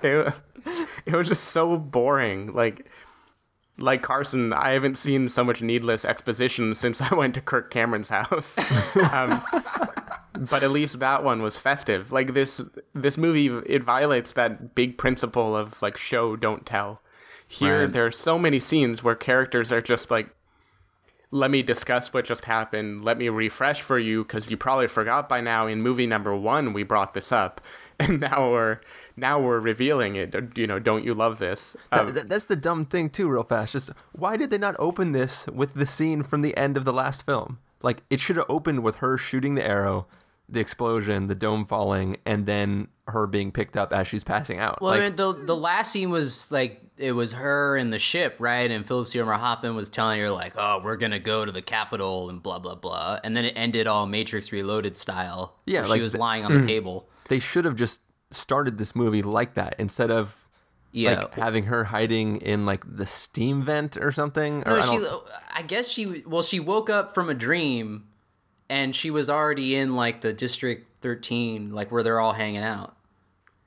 [0.03, 0.33] it,
[1.05, 2.53] it was just so boring.
[2.53, 2.85] Like,
[3.81, 8.09] like Carson, I haven't seen so much needless exposition since I went to Kirk Cameron's
[8.09, 8.57] house.
[9.13, 9.41] um,
[10.37, 12.11] but at least that one was festive.
[12.11, 12.61] Like this,
[12.93, 17.01] this movie it violates that big principle of like show don't tell.
[17.47, 17.91] Here, Right.
[17.91, 20.29] there are so many scenes where characters are just like,
[21.31, 23.03] "Let me discuss what just happened.
[23.03, 26.73] Let me refresh for you because you probably forgot by now." In movie number one,
[26.73, 27.61] we brought this up,
[27.99, 28.79] and now we're
[29.15, 30.57] now we're revealing it.
[30.57, 31.75] You know, don't you love this?
[31.91, 33.73] Um, That- that- that's the dumb thing too, real fast.
[33.73, 36.93] Just why did they not open this with the scene from the end of the
[36.93, 37.59] last film?
[37.81, 40.07] Like it should have opened with her shooting the arrow,
[40.51, 44.81] the explosion, the dome falling, and then her being picked up as she's passing out.
[44.81, 47.99] Well, like, I mean, the the last scene was like it was her in the
[47.99, 48.69] ship, right?
[48.69, 52.29] And Philip Seymour Hoffman was telling her like, "Oh, we're gonna go to the Capitol
[52.29, 55.55] and blah blah blah," and then it ended all Matrix Reloaded style.
[55.65, 56.67] Yeah, like she was the- lying on the mm.
[56.67, 57.09] table.
[57.29, 60.47] they should have just started this movie like that instead of
[60.91, 61.21] Yeah.
[61.21, 64.63] like having her hiding in like the steam vent or something.
[64.67, 65.07] Or No, I she.
[65.55, 66.23] I guess she.
[66.25, 68.05] Well, she woke up from a dream,
[68.69, 72.95] and she was already in like the District Thirteen, like where they're all hanging out,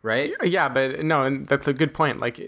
[0.02, 0.32] right?
[0.42, 2.20] Yeah, but no, and that's a good point.
[2.20, 2.38] Like,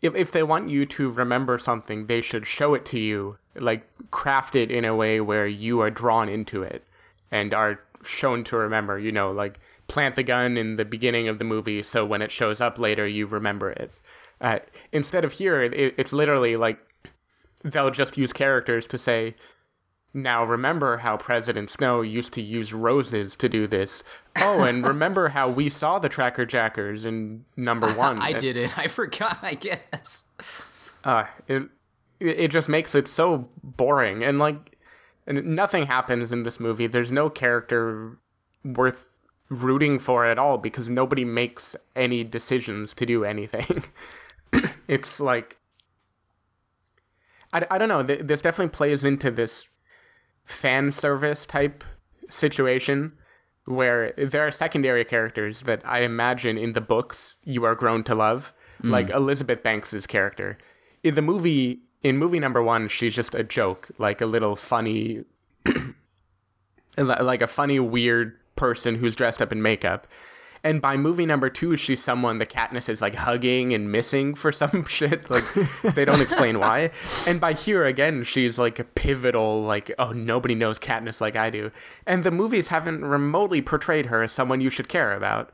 [0.00, 3.86] if if they want you to remember something, they should show it to you, like
[4.10, 6.84] craft it in a way where you are drawn into it
[7.30, 8.98] and are shown to remember.
[8.98, 12.30] You know, like plant the gun in the beginning of the movie, so when it
[12.30, 13.90] shows up later, you remember it.
[14.40, 14.58] Uh,
[14.92, 16.78] instead of here, it, it's literally like
[17.64, 19.34] they'll just use characters to say.
[20.14, 24.02] Now remember how President Snow used to use roses to do this.
[24.36, 28.18] Oh, and remember how we saw the Tracker Jackers in number one.
[28.20, 28.76] I did it.
[28.78, 29.38] I forgot.
[29.42, 30.24] I guess.
[31.04, 31.62] Uh, it
[32.20, 34.76] it just makes it so boring and like
[35.26, 36.86] and nothing happens in this movie.
[36.86, 38.18] There's no character
[38.64, 39.08] worth
[39.48, 43.84] rooting for at all because nobody makes any decisions to do anything.
[44.88, 45.58] it's like
[47.52, 48.02] I, I don't know.
[48.02, 49.68] th- This definitely plays into this
[50.44, 51.84] fan service type
[52.28, 53.12] situation
[53.64, 58.14] where there are secondary characters that I imagine in the books you are grown to
[58.14, 58.90] love, hmm.
[58.90, 60.58] like Elizabeth Banks's character.
[61.02, 65.24] In the movie, in movie number one, she's just a joke, like a little funny,
[66.98, 70.06] like a funny, weird person who's dressed up in makeup.
[70.64, 74.52] And by movie number two, she's someone the Katniss is like hugging and missing for
[74.62, 75.28] some shit.
[75.28, 75.44] Like
[75.82, 76.90] they don't explain why.
[77.26, 81.50] And by here again, she's like a pivotal, like oh nobody knows Katniss like I
[81.50, 81.72] do.
[82.06, 85.50] And the movies haven't remotely portrayed her as someone you should care about.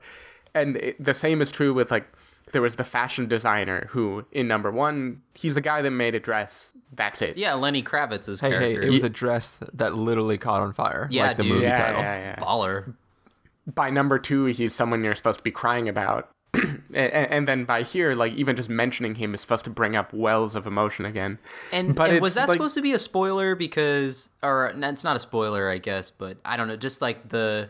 [0.54, 2.06] And it, the same is true with like
[2.52, 6.20] there was the fashion designer who in number one he's the guy that made a
[6.20, 6.72] dress.
[6.92, 7.36] That's it.
[7.38, 8.82] Yeah, Lenny Kravitz's hey, hey, character.
[8.82, 11.06] it was a dress that literally caught on fire.
[11.10, 11.52] Yeah, like the dude.
[11.52, 12.00] movie Yeah, title.
[12.02, 12.36] yeah, yeah.
[12.36, 12.94] baller.
[13.74, 16.30] By number two, he's someone you're supposed to be crying about.
[16.54, 20.12] and, and then by here, like even just mentioning him is supposed to bring up
[20.14, 21.38] wells of emotion again.
[21.72, 23.54] And, But and was that like- supposed to be a spoiler?
[23.54, 26.76] Because, or it's not a spoiler, I guess, but I don't know.
[26.76, 27.68] Just like the,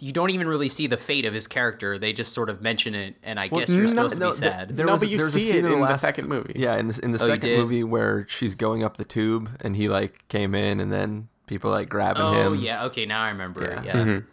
[0.00, 1.96] you don't even really see the fate of his character.
[1.98, 4.36] They just sort of mention it, and I guess you're no, supposed to no, be
[4.36, 4.76] th- sad.
[4.76, 6.52] No, but you there's a see scene it in the last second movie.
[6.56, 9.74] Yeah, in the in the Oh, second movie where she's going up the tube and
[9.76, 12.46] he like came in and then people like grabbing oh him.
[12.48, 13.62] Oh yeah, okay, now I remember.
[13.62, 13.78] Yeah.
[13.80, 14.26] it, Yeah, mm-hmm.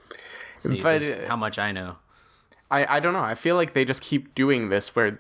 [0.64, 1.98] See, But, how much I know.
[2.72, 3.24] I, I don't know.
[3.24, 5.20] I feel like they just keep doing this where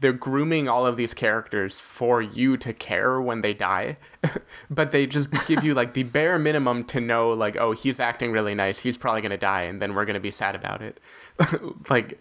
[0.00, 3.96] they're grooming all of these characters for you to care when they die,
[4.70, 8.32] but they just give you like the bare minimum to know like, oh, he's acting
[8.32, 8.80] really nice.
[8.80, 11.00] He's probably gonna die, and then we're gonna be sad about it.
[11.90, 12.20] like,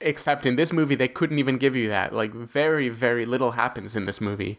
[0.00, 2.14] except in this movie, they couldn't even give you that.
[2.14, 4.58] Like, very very little happens in this movie.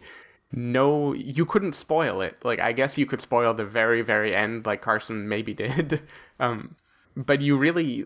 [0.51, 2.43] No, you couldn't spoil it.
[2.43, 6.01] Like, I guess you could spoil the very very end, like Carson maybe did.
[6.39, 6.75] um,
[7.15, 8.05] but you really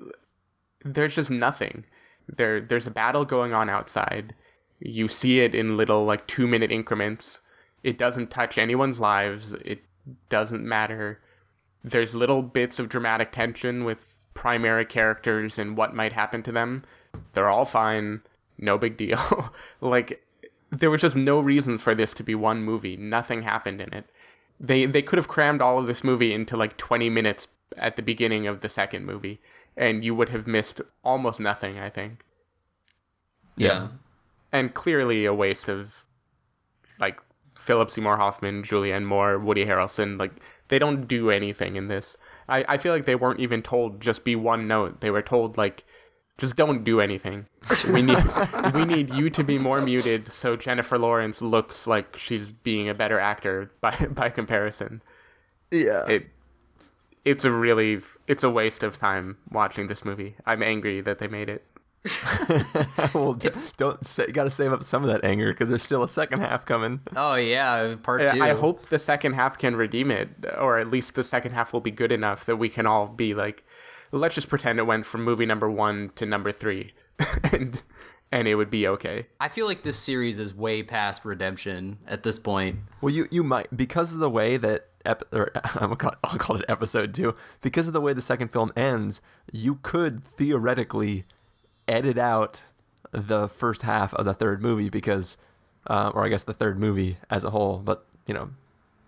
[0.84, 1.86] there's just nothing.
[2.28, 4.34] There there's a battle going on outside.
[4.80, 7.39] You see it in little like 2 minute increments.
[7.84, 9.53] It doesn't touch anyone's lives.
[9.64, 9.84] It
[10.30, 11.20] doesn't matter.
[11.84, 16.84] There's little bits of dramatic tension with primary characters and what might happen to them.
[17.34, 18.22] They're all fine.
[18.58, 19.53] No big deal.
[19.82, 20.24] like
[20.72, 22.97] there was just no reason for this to be one movie.
[22.97, 24.06] Nothing happened in it.
[24.60, 27.47] They they could have crammed all of this movie into like 20 minutes
[27.78, 29.39] at the beginning of the second movie
[29.78, 32.26] and you would have missed almost nothing, I think.
[33.57, 33.89] Yeah.
[34.51, 36.05] And clearly a waste of
[36.99, 37.19] like
[37.55, 40.32] Philip Seymour Hoffman, Julianne Moore, Woody Harrelson, like
[40.69, 42.17] they don't do anything in this.
[42.47, 45.01] I, I feel like they weren't even told just be one note.
[45.01, 45.84] They were told like
[46.38, 47.47] just don't do anything.
[47.91, 48.23] We need
[48.73, 52.93] we need you to be more muted so Jennifer Lawrence looks like she's being a
[52.93, 55.01] better actor by by comparison.
[55.71, 56.05] Yeah.
[56.07, 56.28] It
[57.26, 60.36] it's a really it's a waste of time watching this movie.
[60.45, 61.65] I'm angry that they made it.
[63.15, 66.03] well, d- don't say, got to save up some of that anger because there's still
[66.03, 67.01] a second half coming.
[67.15, 68.41] Oh yeah, part two.
[68.41, 71.82] I hope the second half can redeem it, or at least the second half will
[71.82, 73.63] be good enough that we can all be like,
[74.11, 76.93] let's just pretend it went from movie number one to number three,
[77.51, 77.82] and
[78.32, 79.26] and it would be okay.
[79.39, 82.80] I feel like this series is way past redemption at this point.
[83.01, 86.58] Well, you you might because of the way that ep- or gonna call, I'll call
[86.58, 89.22] it episode two because of the way the second film ends.
[89.51, 91.26] You could theoretically
[91.88, 92.64] edit out
[93.12, 95.38] the first half of the third movie because,
[95.88, 98.51] uh, or I guess the third movie as a whole, but you know,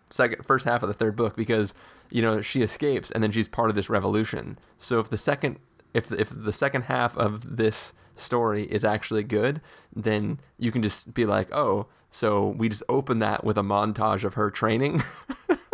[0.09, 1.73] second first half of the third book because
[2.09, 4.57] you know she escapes and then she's part of this revolution.
[4.77, 5.59] So if the second
[5.93, 9.61] if if the second half of this story is actually good,
[9.95, 14.23] then you can just be like, oh, so we just open that with a montage
[14.23, 15.03] of her training.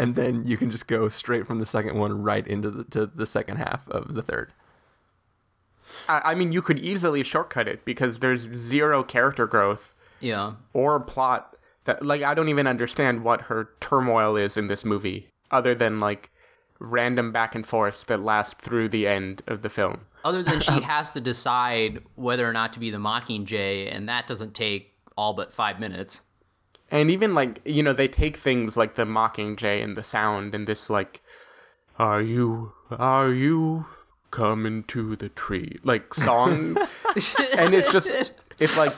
[0.00, 3.06] and then you can just go straight from the second one right into the, to
[3.06, 4.52] the second half of the third.
[6.08, 10.54] I, I mean, you could easily shortcut it because there's zero character growth Yeah.
[10.72, 11.56] or plot.
[11.84, 15.98] That like I don't even understand what her turmoil is in this movie, other than
[15.98, 16.30] like
[16.78, 20.06] random back and forth that last through the end of the film.
[20.24, 24.26] Other than she has to decide whether or not to be the Mockingjay, and that
[24.26, 26.20] doesn't take all but five minutes.
[26.90, 30.66] And even like you know they take things like the Mockingjay and the sound and
[30.66, 31.22] this like,
[31.98, 33.86] are you are you
[34.30, 36.76] coming to the tree like song,
[37.58, 38.08] and it's just
[38.58, 38.94] it's like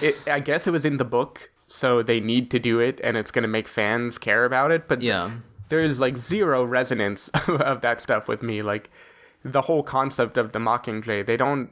[0.00, 0.16] it.
[0.26, 3.30] I guess it was in the book, so they need to do it, and it's
[3.30, 4.86] gonna make fans care about it.
[4.88, 5.30] But Yeah.
[5.68, 8.62] there's like zero resonance of that stuff with me.
[8.62, 8.90] Like
[9.44, 11.70] the whole concept of the Mockingjay, they don't.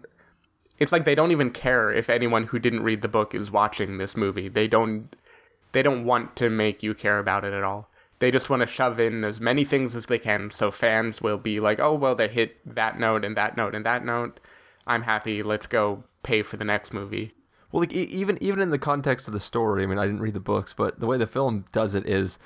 [0.79, 3.99] It's like they don't even care if anyone who didn't read the book is watching
[3.99, 4.49] this movie.
[4.49, 5.15] They don't.
[5.73, 7.91] They don't want to make you care about it at all.
[8.19, 11.39] They just want to shove in as many things as they can, so fans will
[11.39, 14.41] be like, "Oh well, they hit that note and that note and that note.
[14.87, 15.43] I'm happy.
[15.43, 17.35] Let's go pay for the next movie."
[17.73, 20.21] Well, like e- even even in the context of the story, I mean, I didn't
[20.21, 22.39] read the books, but the way the film does it is,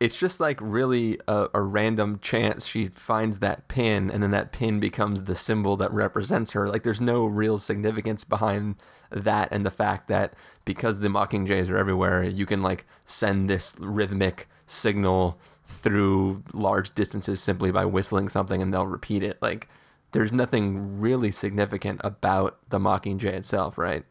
[0.00, 4.50] it's just like really a, a random chance she finds that pin, and then that
[4.50, 6.66] pin becomes the symbol that represents her.
[6.66, 8.76] Like, there's no real significance behind
[9.10, 10.32] that, and the fact that
[10.64, 17.40] because the Mockingjays are everywhere, you can like send this rhythmic signal through large distances
[17.40, 19.36] simply by whistling something, and they'll repeat it.
[19.42, 19.68] Like,
[20.12, 24.04] there's nothing really significant about the Mockingjay itself, right?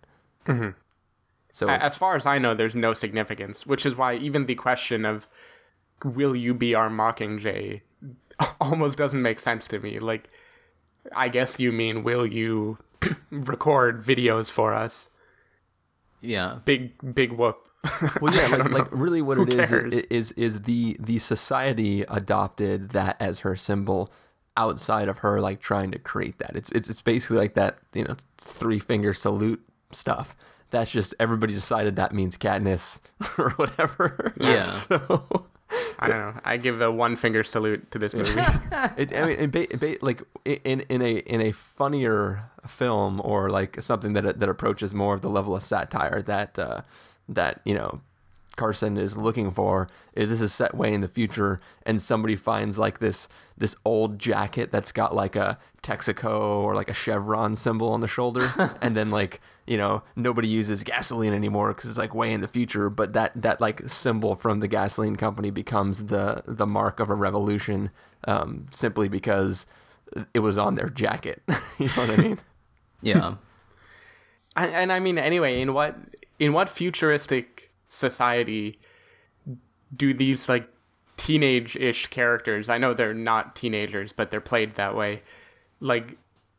[0.46, 0.70] Mm-hmm.
[1.52, 5.04] So As far as I know, there's no significance, which is why even the question
[5.04, 5.28] of
[6.04, 7.82] "Will you be our Mockingjay?"
[8.62, 10.00] almost doesn't make sense to me.
[10.00, 10.30] Like,
[11.16, 12.78] I guess you mean, "Will you
[13.32, 15.10] record videos for us?"
[16.22, 16.60] Yeah.
[16.66, 17.68] Big big whoop.
[18.22, 19.94] well, yeah, like, like really, what Who it is cares?
[19.94, 24.12] is is the the society adopted that as her symbol
[24.58, 26.56] outside of her like trying to create that.
[26.56, 30.36] It's it's it's basically like that you know three finger salute stuff.
[30.72, 33.00] That's just everybody decided that means Katniss
[33.38, 34.34] or whatever.
[34.40, 34.64] Yeah.
[34.72, 35.48] so
[36.00, 36.42] I don't know.
[36.46, 38.32] I give a one finger salute to this movie.
[38.98, 43.50] it, I mean, in ba- ba- like in in a in a funnier film or
[43.50, 46.82] like something that that approaches more of the level of satire that uh,
[47.28, 48.02] that you know
[48.60, 52.78] Carson is looking for is this is set way in the future and somebody finds
[52.78, 57.90] like this this old jacket that's got like a Texaco or like a chevron symbol
[57.90, 58.46] on the shoulder
[58.82, 62.48] and then like you know nobody uses gasoline anymore because it's like way in the
[62.48, 67.10] future but that that like symbol from the gasoline company becomes the the mark of
[67.10, 67.90] a revolution
[68.28, 69.66] um, simply because
[70.34, 71.42] it was on their jacket
[71.80, 72.40] you know what I mean
[73.02, 73.36] Yeah.
[74.56, 75.96] and, and I mean, anyway, in what
[76.38, 78.80] in what futuristic society
[79.94, 80.70] do these like
[81.18, 82.70] teenage-ish characters?
[82.70, 85.22] I know they're not teenagers, but they're played that way.
[85.82, 86.18] Like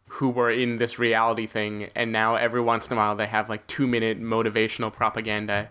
[0.09, 3.49] who were in this reality thing, and now every once in a while they have
[3.49, 5.71] like two-minute motivational propaganda.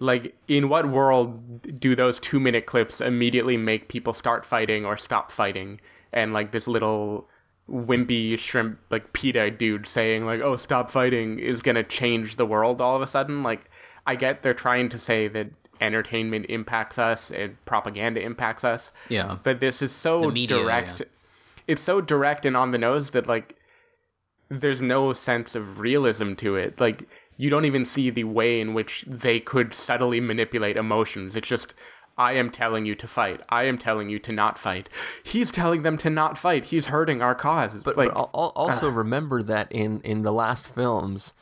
[0.00, 4.96] like in what world do those two minute clips immediately make people start fighting or
[4.96, 5.80] stop fighting
[6.12, 7.28] and like this little
[7.68, 12.80] wimpy shrimp like Peeta dude saying like oh stop fighting is gonna change the world
[12.80, 13.68] all of a sudden like
[14.08, 15.48] i get they're trying to say that
[15.80, 19.38] entertainment impacts us and propaganda impacts us Yeah.
[19.44, 21.06] but this is so media, direct yeah.
[21.68, 23.54] it's so direct and on the nose that like
[24.50, 26.80] there's no sense of realism to it.
[26.80, 27.06] Like
[27.36, 31.36] you don't even see the way in which they could subtly manipulate emotions.
[31.36, 31.74] It's just
[32.16, 33.42] I am telling you to fight.
[33.50, 34.88] I am telling you to not fight.
[35.22, 36.64] He's telling them to not fight.
[36.64, 37.82] He's hurting our cause.
[37.84, 41.34] But, like but al- al- also remember that in in the last films,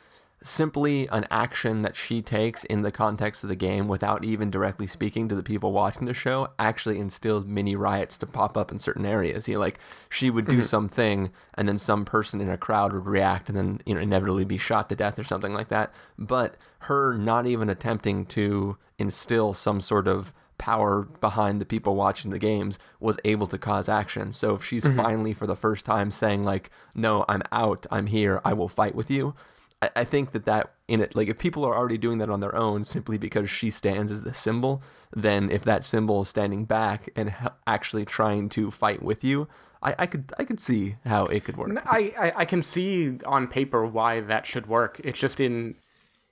[0.47, 4.87] simply an action that she takes in the context of the game without even directly
[4.87, 8.79] speaking to the people watching the show actually instilled mini riots to pop up in
[8.79, 9.47] certain areas.
[9.47, 9.79] You know, like
[10.09, 10.65] she would do Mhm.
[10.65, 14.45] something and then some person in a crowd would react and then you know inevitably
[14.45, 15.93] be shot to death or something like that.
[16.17, 22.31] But her not even attempting to instill some sort of power behind the people watching
[22.31, 24.31] the games was able to cause action.
[24.31, 24.95] So if she's Mhm.
[24.95, 27.85] finally for the first time saying like, "No, I'm out.
[27.91, 28.41] I'm here.
[28.43, 29.35] I will fight with you."
[29.81, 32.39] I, I think that that in it, like if people are already doing that on
[32.39, 34.81] their own simply because she stands as the symbol,
[35.15, 39.47] then if that symbol is standing back and h- actually trying to fight with you,
[39.81, 41.71] I, I could I could see how it could work.
[41.85, 44.99] I, I I can see on paper why that should work.
[45.03, 45.75] It's just in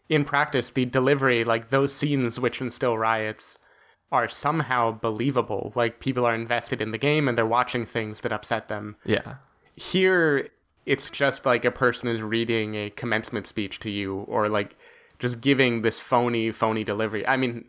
[0.10, 3.58] in practice the delivery, like those scenes which instill riots,
[4.12, 5.74] are somehow believable.
[5.76, 8.96] Like people are invested in the game and they're watching things that upset them.
[9.06, 9.36] Yeah.
[9.76, 10.50] Here,
[10.86, 14.76] it's just like a person is reading a commencement speech to you, or like
[15.20, 17.26] just giving this phony, phony delivery.
[17.28, 17.66] I mean,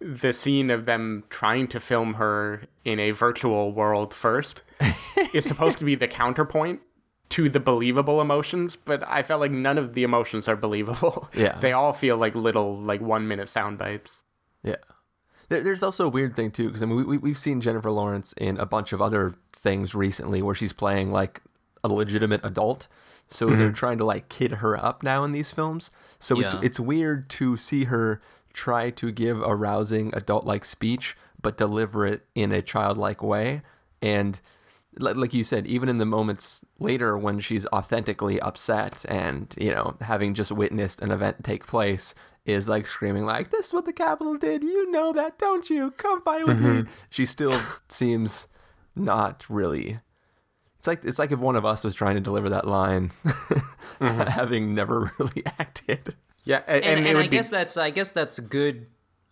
[0.00, 4.62] the scene of them trying to film her in a virtual world first
[5.32, 6.80] is supposed to be the counterpoint
[7.30, 11.28] to the believable emotions, but I felt like none of the emotions are believable.
[11.34, 11.58] Yeah.
[11.58, 14.20] They all feel like little, like one minute sound bites.
[14.62, 14.76] Yeah.
[15.48, 17.90] There, there's also a weird thing too, because I mean, we, we we've seen Jennifer
[17.90, 21.42] Lawrence in a bunch of other things recently where she's playing like
[21.84, 22.88] a legitimate adult.
[23.28, 23.74] So they're Mhm.
[23.76, 25.90] trying to like kid her up now in these films.
[26.18, 26.60] So it's Yeah.
[26.62, 28.20] it's weird to see her
[28.52, 33.62] try to give a rousing adult-like speech, but deliver it in a childlike way.
[34.02, 34.40] And
[34.98, 39.96] like you said, even in the moments later when she's authentically upset and you know
[40.02, 42.14] having just witnessed an event take place,
[42.46, 44.62] is like screaming like, "This is what the Capitol did.
[44.62, 45.90] You know that, don't you?
[45.92, 46.88] Come fight with me." Mhm.
[47.08, 47.58] She still
[47.88, 48.46] seems
[48.94, 49.98] not really.
[50.84, 53.10] It's like it's like if one of us was trying to deliver that line,
[54.00, 56.14] having never really acted.
[56.42, 58.88] Yeah, and, and, I guess that's I guess that's good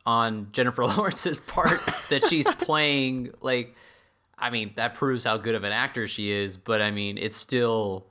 [0.07, 1.78] on Jennifer Lawrence's part
[2.09, 3.76] that she's playing like
[4.38, 7.36] I mean that proves how good of an actor she is but I mean it's
[7.36, 8.07] still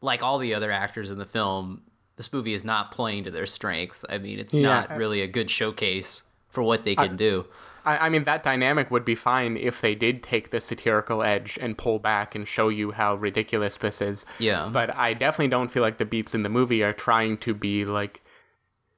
[0.00, 1.82] like all the other actors in the film
[2.14, 4.62] this movie is not playing to their strengths I mean it's Yeah.
[4.62, 7.44] not really a good showcase for what they can do
[7.86, 11.58] I, I mean, that dynamic would be fine if they did take the satirical edge
[11.60, 14.26] and pull back and show you how ridiculous this is.
[14.38, 14.68] Yeah.
[14.70, 17.84] But I definitely don't feel like the beats in the movie are trying to be
[17.84, 18.22] like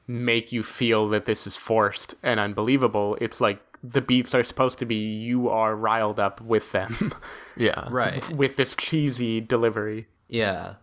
[0.07, 3.17] make you feel that this is forced and unbelievable.
[3.21, 7.13] It's like the beats are supposed to be you are riled up with them.
[7.57, 7.89] Yeah.
[7.91, 8.31] Right.
[8.31, 10.07] with this cheesy delivery.
[10.29, 10.75] Yeah.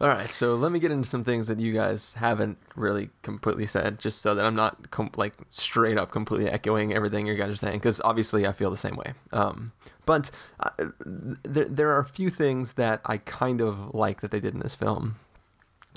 [0.00, 3.66] All right, so let me get into some things that you guys haven't really completely
[3.66, 7.50] said, just so that I'm not com- like straight up completely echoing everything you guys
[7.50, 9.12] are saying, because obviously I feel the same way.
[9.30, 9.72] Um,
[10.06, 10.70] but uh,
[11.04, 14.60] there there are a few things that I kind of like that they did in
[14.60, 15.16] this film.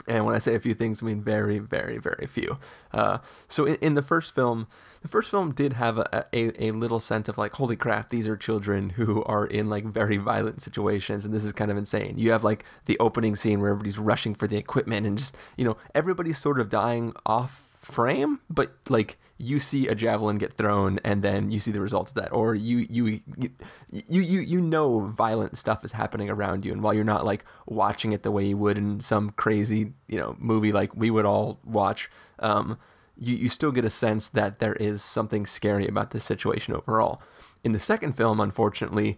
[0.08, 2.58] And when I say a few things, I mean very, very, very few.
[2.91, 4.68] Uh, so in, in the first film,
[5.02, 8.28] the first film did have a, a, a little sense of like, holy crap, these
[8.28, 12.16] are children who are in like very violent situations, and this is kind of insane.
[12.18, 15.66] You have like the opening scene where everybody's rushing for the equipment, and just you
[15.66, 21.00] know everybody's sort of dying off frame, but like you see a javelin get thrown,
[21.04, 23.50] and then you see the result of that, or you you you
[23.92, 28.14] you you, know violent stuff is happening around you, and while you're not like watching
[28.14, 31.60] it the way you would in some crazy you know movie like we would all
[31.66, 32.10] watch,
[32.40, 32.78] um,
[33.18, 37.22] you you still get a sense that there is something scary about this situation overall.
[37.64, 39.18] In the second film, unfortunately,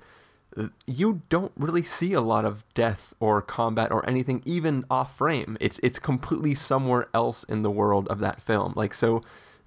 [0.85, 5.57] you don't really see a lot of death or combat or anything even off frame.
[5.59, 8.73] It's it's completely somewhere else in the world of that film.
[8.75, 9.21] Like so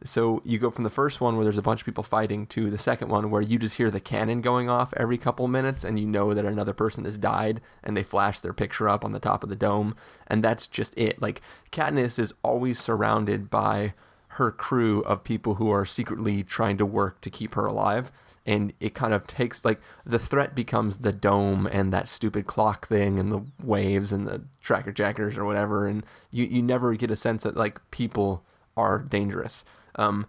[0.04, 2.70] so you go from the first one where there's a bunch of people fighting to
[2.70, 5.98] the second one where you just hear the cannon going off every couple minutes and
[5.98, 9.18] you know that another person has died and they flash their picture up on the
[9.18, 9.96] top of the dome
[10.28, 11.20] and that's just it.
[11.20, 13.92] Like Katniss is always surrounded by
[14.32, 18.12] her crew of people who are secretly trying to work to keep her alive
[18.48, 22.88] and it kind of takes like the threat becomes the dome and that stupid clock
[22.88, 27.10] thing and the waves and the tracker jackers or whatever and you, you never get
[27.10, 28.42] a sense that like people
[28.74, 29.66] are dangerous.
[29.96, 30.26] Um,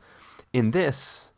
[0.52, 1.30] in this,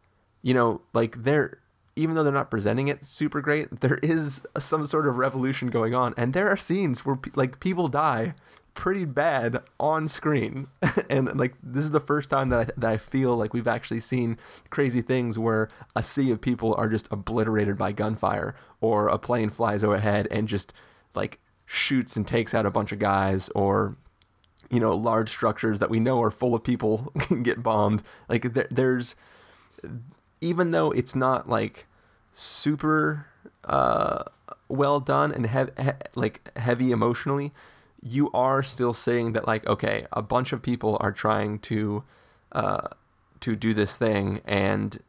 [0.42, 1.60] you know, like they're
[1.96, 5.94] even though they're not presenting it super great, there is some sort of revolution going
[5.94, 8.34] on, and there are scenes where like people die
[8.74, 10.68] pretty bad on screen,
[11.10, 14.00] and like this is the first time that I, that I feel like we've actually
[14.00, 14.38] seen
[14.70, 19.50] crazy things where a sea of people are just obliterated by gunfire, or a plane
[19.50, 20.74] flies overhead and just
[21.16, 23.96] like shoots and takes out a bunch of guys, or
[24.70, 27.14] you know large structures that we know are full of people
[27.44, 28.04] get bombed.
[28.30, 29.16] Like there, there's
[30.40, 31.88] even though it's not like
[32.34, 33.28] super
[33.66, 34.24] uh,
[34.70, 37.52] well done and hev- he- like heavy emotionally,
[38.02, 42.04] you are still saying that like okay, a bunch of people are trying to
[42.52, 42.88] uh,
[43.40, 45.00] to do this thing and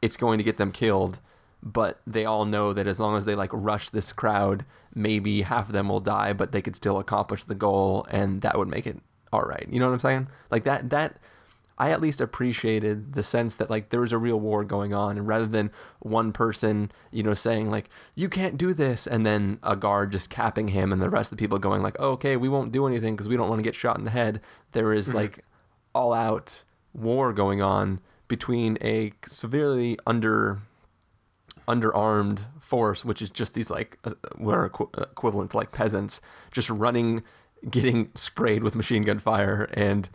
[0.00, 1.20] it's going to get them killed,
[1.62, 5.68] but they all know that as long as they like rush this crowd, maybe half
[5.68, 8.86] of them will die, but they could still accomplish the goal and that would make
[8.86, 8.98] it
[9.32, 9.66] all right.
[9.70, 10.28] You know what I'm saying?
[10.50, 11.16] Like that that
[11.82, 15.18] I at least appreciated the sense that like there was a real war going on,
[15.18, 19.58] and rather than one person, you know, saying like you can't do this, and then
[19.64, 22.36] a guard just capping him, and the rest of the people going like, oh, okay,
[22.36, 24.40] we won't do anything because we don't want to get shot in the head.
[24.70, 25.44] There is, like
[25.92, 26.62] all out
[26.94, 30.60] war going on between a severely under
[31.66, 36.20] underarmed force, which is just these like uh, what are equi- equivalent to like peasants,
[36.52, 37.24] just running,
[37.68, 40.10] getting sprayed with machine gun fire, and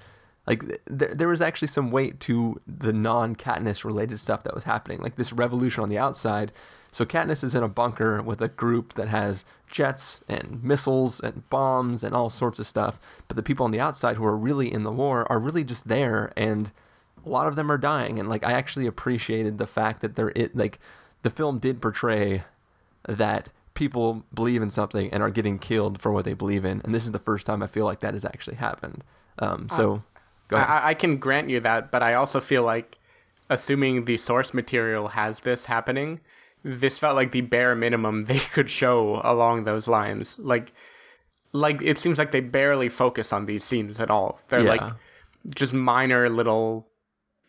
[0.47, 4.63] like th- there was actually some weight to the non Katniss related stuff that was
[4.63, 6.53] happening, like this revolution on the outside.
[6.91, 11.47] So Katniss is in a bunker with a group that has jets and missiles and
[11.49, 14.71] bombs and all sorts of stuff, but the people on the outside who are really
[14.71, 16.71] in the war are really just there and
[17.25, 20.31] a lot of them are dying and like I actually appreciated the fact that there
[20.33, 20.79] it like
[21.23, 22.45] the film did portray
[23.05, 26.95] that people believe in something and are getting killed for what they believe in and
[26.95, 29.03] this is the first time I feel like that has actually happened.
[29.39, 30.03] Um, so
[30.47, 30.69] go ahead.
[30.69, 32.97] I, I can grant you that, but I also feel like,
[33.49, 36.19] assuming the source material has this happening,
[36.63, 40.37] this felt like the bare minimum they could show along those lines.
[40.39, 40.73] Like,
[41.53, 44.39] like it seems like they barely focus on these scenes at all.
[44.49, 44.69] They're Yeah.
[44.69, 44.93] like
[45.55, 46.87] just minor little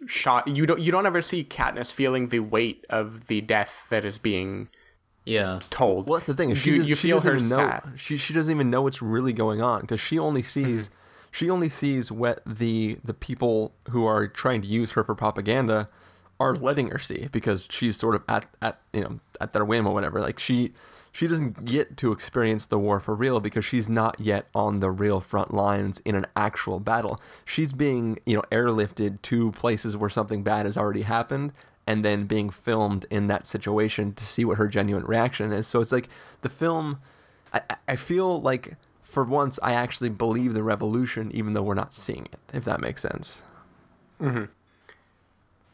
[0.06, 0.46] shot.
[0.46, 4.18] You don't you don't ever see Katniss feeling the weight of the death that is
[4.18, 4.68] being
[5.24, 5.58] Yeah.
[5.70, 6.06] told.
[6.06, 6.54] Well, that's the thing.
[6.54, 7.56] She, you, does, you she feel doesn't her even know.
[7.56, 7.92] sad.
[7.96, 10.90] She she doesn't even know what's really going on because she only sees
[11.30, 15.88] she only sees what the the people who are trying to use her for propaganda
[16.40, 19.86] are letting her see because she's sort of at at you know at their whim
[19.86, 20.20] or whatever.
[20.20, 20.72] Like she
[21.10, 24.90] she doesn't get to experience the war for real because she's not yet on the
[24.90, 27.20] real front lines in an actual battle.
[27.44, 31.52] She's being you know airlifted to places where something bad has already happened
[31.86, 35.66] and then being filmed in that situation to see what her genuine reaction is.
[35.66, 36.08] So it's like
[36.42, 37.00] the film.
[37.52, 38.76] I, I- feel like
[39.08, 42.38] for once I actually believe the revolution, even though we're not seeing it.
[42.52, 43.40] If that makes sense.
[44.20, 44.48] Mhm.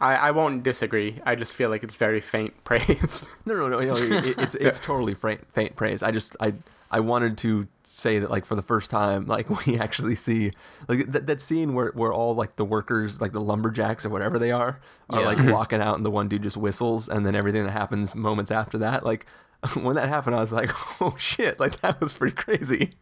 [0.00, 1.20] I, I won't disagree.
[1.24, 3.24] I just feel like it's very faint praise.
[3.44, 3.80] No, no, no.
[3.80, 6.02] no it, it's it's totally faint, faint praise.
[6.02, 6.54] I just I
[6.90, 10.52] I wanted to say that like for the first time, like we actually see
[10.88, 14.38] like that, that scene where where all like the workers, like the lumberjacks or whatever
[14.38, 14.80] they are,
[15.10, 15.26] are Yeah.
[15.26, 18.50] like walking out, and the one dude just whistles, and then everything that happens moments
[18.50, 19.26] after that, like
[19.80, 22.92] when that happened, I was like, oh shit, like that was pretty crazy.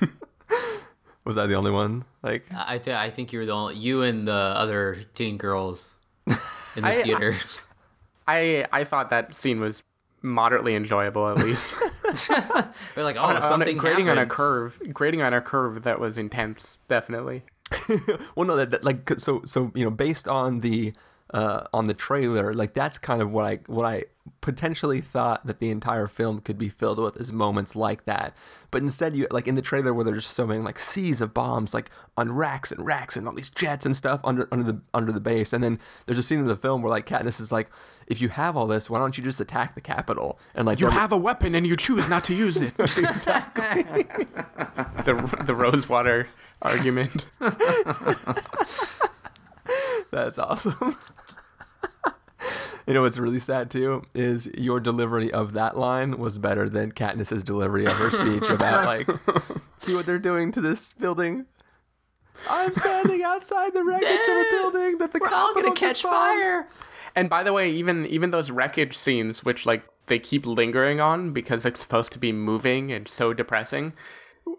[1.24, 2.04] was I the only one?
[2.22, 5.94] Like, I th- I think you were the only you and the other teen girls
[6.26, 7.34] in the I- theater.
[8.26, 9.82] I I thought that scene was
[10.22, 11.74] moderately enjoyable at least.
[12.94, 15.82] They're like, oh, on, on a, something grading on a curve, grading on a curve
[15.84, 17.42] that was intense, definitely.
[18.34, 20.92] well no that, that like 'cause- so so you know based on the
[21.34, 24.02] uh on the trailer like that's kind of what i what i
[24.42, 28.34] potentially thought that the entire film could be filled with is moments like that
[28.70, 31.32] but instead you like in the trailer where there's just so many like seas of
[31.32, 34.80] bombs like on racks and racks and all these jets and stuff under under the
[34.92, 37.50] under the base and then there's a scene in the film where like Katniss is
[37.50, 37.70] like
[38.06, 40.88] if you have all this why don't you just attack the Capitol and like You
[40.90, 42.72] have a weapon and you choose not to use it.
[42.98, 43.82] Exactly.
[45.04, 46.28] the the Rosewater
[46.60, 47.24] argument.
[50.10, 50.96] That's awesome.
[52.86, 56.92] you know what's really sad too is your delivery of that line was better than
[56.92, 59.06] Katniss's delivery of her speech about like,
[59.78, 61.46] see what they're doing to this building.
[62.48, 66.14] I'm standing outside the wreckage of a building that the We're all gonna catch bombed."
[66.14, 66.68] fire.
[67.16, 71.32] And by the way, even even those wreckage scenes, which like they keep lingering on
[71.32, 73.92] because it's supposed to be moving and so depressing,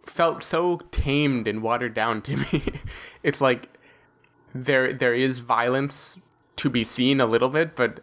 [0.05, 2.63] felt so tamed and watered down to me.
[3.23, 3.69] it's like
[4.53, 6.21] there there is violence
[6.57, 8.01] to be seen a little bit, but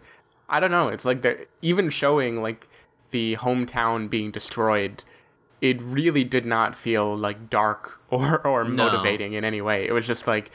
[0.48, 0.88] I don't know.
[0.88, 2.68] It's like they're even showing like
[3.10, 5.02] the hometown being destroyed.
[5.60, 8.84] It really did not feel like dark or or No.
[8.86, 9.86] motivating in any way.
[9.86, 10.50] It was just like,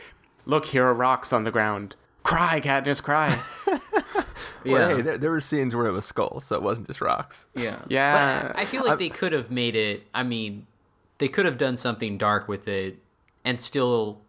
[0.46, 1.96] look, here are rocks on the ground.
[2.24, 3.40] Cry, Katniss, cry.
[4.64, 7.48] Well, hey, there, there were scenes where it was skulls, so it wasn't just rocks.
[7.56, 7.78] Yeah.
[7.90, 8.44] Yeah.
[8.44, 10.04] But I, I feel like they could have made it.
[10.14, 10.68] I mean,
[11.18, 13.00] they could have done something dark with it
[13.44, 14.22] and still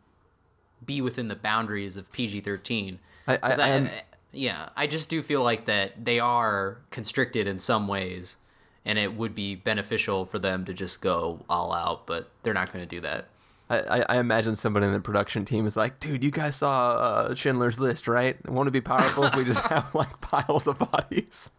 [0.87, 2.99] be within the boundaries of PG 13.
[3.28, 3.91] I- I- I am- uh,
[4.33, 8.37] yeah, I just do feel like that they are constricted in some ways,
[8.85, 12.72] and it would be beneficial for them to just go all out, but they're not
[12.72, 13.28] going to do that.
[13.70, 16.91] I, I, I imagine somebody in the production team is like, dude, you guys saw
[16.97, 18.37] uh, Schindler's List, right?
[18.49, 21.51] Won't it be powerful if we just have like piles of bodies?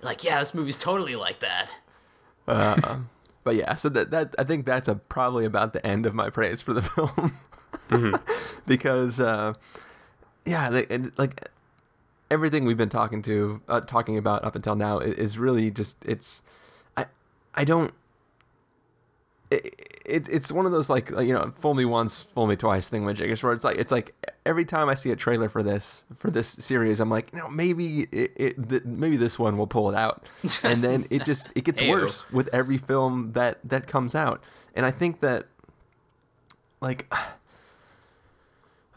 [0.00, 1.70] Like, yeah, this movie's totally like that.
[2.46, 3.08] Uh, um,
[3.48, 6.28] But yeah, so that that I think that's a, probably about the end of my
[6.28, 6.82] praise for the
[7.90, 8.20] film,
[8.66, 9.54] because uh,
[10.44, 11.48] yeah, like, like
[12.30, 15.96] everything we've been talking to uh, talking about up until now is, is really just
[16.04, 16.42] it's
[16.94, 17.06] I
[17.54, 17.94] I don't
[19.50, 22.88] it, it, it's one of those like you know fool me once fool me twice
[22.88, 24.14] thing with Jiggers where it's like it's like
[24.46, 27.48] every time I see a trailer for this for this series I'm like you know
[27.48, 30.26] maybe it, it th- maybe this one will pull it out
[30.62, 34.42] and then it just it gets worse with every film that that comes out
[34.74, 35.46] and I think that
[36.80, 37.12] like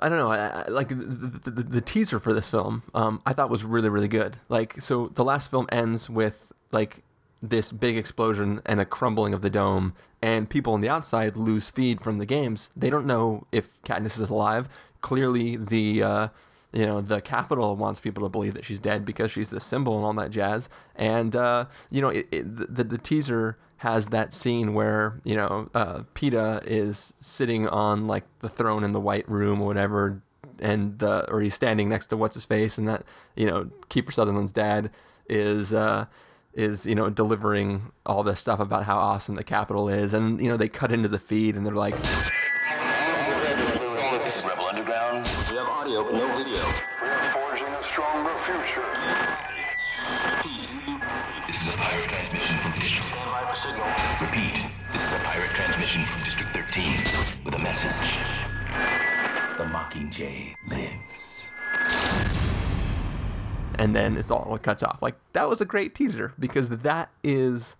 [0.04, 0.32] I don't know.
[0.32, 3.64] I, I, like the, the, the, the teaser for this film, um, I thought was
[3.64, 4.38] really really good.
[4.50, 7.04] Like so, the last film ends with like
[7.42, 11.70] this big explosion and a crumbling of the dome, and people on the outside lose
[11.70, 12.70] feed from the games.
[12.76, 14.70] They don't know if Katniss is alive.
[15.02, 16.28] Clearly, the uh,
[16.72, 19.98] you know the Capitol wants people to believe that she's dead because she's the symbol
[19.98, 20.70] and all that jazz.
[20.96, 25.70] And uh, you know, it, it, the the teaser has that scene where you know
[25.74, 30.22] uh, Peeta is sitting on like the throne in the White Room or whatever,
[30.60, 33.04] and the or he's standing next to what's his face, and that
[33.36, 34.92] you know Kiefer Sutherland's dad
[35.28, 35.74] is.
[35.74, 36.06] Uh,
[36.54, 40.50] is you know delivering all this stuff about how awesome the Capitol is, and you
[40.50, 41.96] know they cut into the feed and they're like,
[44.24, 45.30] This is Rebel Underground.
[45.50, 46.64] We have audio, but no video.
[47.02, 48.86] We're forging a stronger future.
[51.48, 53.08] This is a pirate transmission from District.
[53.10, 53.88] Stand by for signal.
[54.22, 54.72] Repeat.
[54.94, 57.92] This is a pirate transmission from District 13 with a message.
[59.58, 62.51] The Mockingjay lives.
[63.82, 65.02] And then it's all it cuts off.
[65.02, 67.76] Like that was a great teaser because that is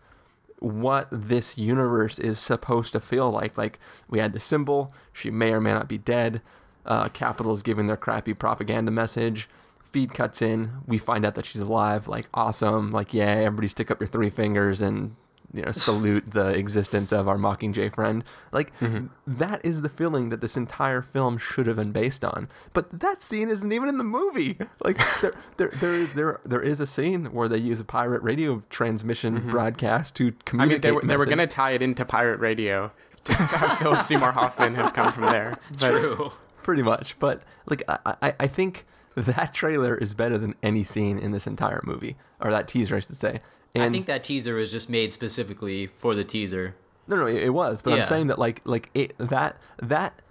[0.58, 3.56] what this universe is supposed to feel like.
[3.56, 3.80] Like
[4.10, 6.42] we had the symbol, she may or may not be dead.
[6.88, 9.48] Uh, Capitol's giving their crappy propaganda message.
[9.84, 12.08] Feed cuts in, we find out that she's alive.
[12.08, 15.16] Like awesome, like yeah, everybody stick up your three fingers and
[15.54, 18.24] you know salute the existence of our Mockingjay friend.
[18.52, 19.08] Like mm-hmm.
[19.28, 22.50] that is the feeling that this entire film should have been based on.
[22.74, 24.58] But that scene isn't even in the movie.
[24.84, 28.64] Like there there there there, there is a scene where they use a pirate radio
[28.70, 29.52] transmission mm-hmm.
[29.52, 30.82] broadcast to I mean, communicate.
[30.82, 32.92] they were, they were going to tie it into pirate radio.
[33.26, 35.60] To have Philip Seymour Hoffman have come from there.
[35.80, 36.32] But True.
[36.64, 37.20] pretty much.
[37.20, 41.46] But like I, I, I think that trailer is better than any scene in this
[41.46, 43.42] entire movie, or that teaser, I should say.
[43.74, 46.76] And I think that teaser was just made specifically for the teaser.
[47.08, 50.22] No, no, it, was, but I'm saying that like like it, that that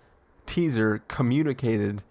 [0.47, 2.03] teaser communicated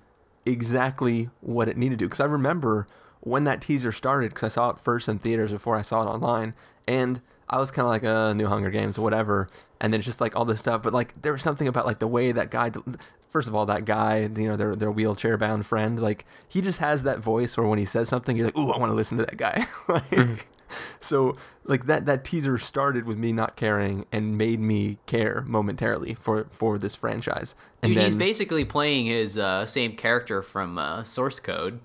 [0.45, 2.05] exactly what it needed to.
[2.05, 2.87] Because I remember
[3.21, 6.07] when that teaser started, because I saw it first in theaters before I saw it
[6.07, 6.55] online,
[6.87, 9.49] and I was kind of like, uh, New Hunger Games, whatever.
[9.81, 11.99] And then it's just like all this stuff, but like there was something about like
[11.99, 12.71] the way that guy.
[13.29, 16.79] First of all, that guy, you know, their their wheelchair bound friend, like he just
[16.79, 19.17] has that voice where when he says something, you're like, ooh, I want to listen
[19.19, 19.67] to that guy.
[19.87, 20.47] like,
[20.99, 26.13] so like that that teaser started with me not caring and made me care momentarily
[26.15, 27.55] for for this franchise.
[27.81, 31.79] And Dude, then he's basically playing his uh, same character from uh, Source Code.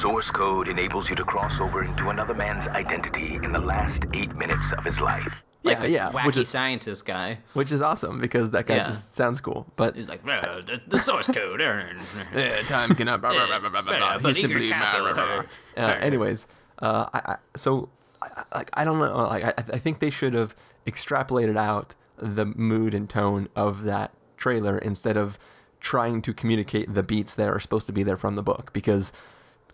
[0.00, 4.34] Source code enables you to cross over into another man's identity in the last eight
[4.36, 5.32] minutes of his life.
[5.62, 7.38] yeah, Like the yeah, wacky which is scientist guy.
[7.54, 8.84] which is awesome because that guy Yeah.
[8.84, 9.66] just sounds cool.
[9.76, 11.60] But He's like, "Uh, the, the source code.
[12.34, 13.20] yeah, time cannot.
[13.20, 14.28] Blah, blah, blah, blah, blah, blah, blah.
[14.30, 15.42] He's simply- blah, blah, blah,
[15.76, 15.84] blah.
[15.84, 16.46] Uh, anyways,
[16.80, 17.88] uh, I, I, so
[18.22, 19.16] I, like I don't know.
[19.16, 20.54] Like I, I think they should have
[20.86, 25.38] extrapolated out the mood and tone of that trailer instead of
[25.80, 29.12] trying to communicate the beats that are supposed to be there from the book because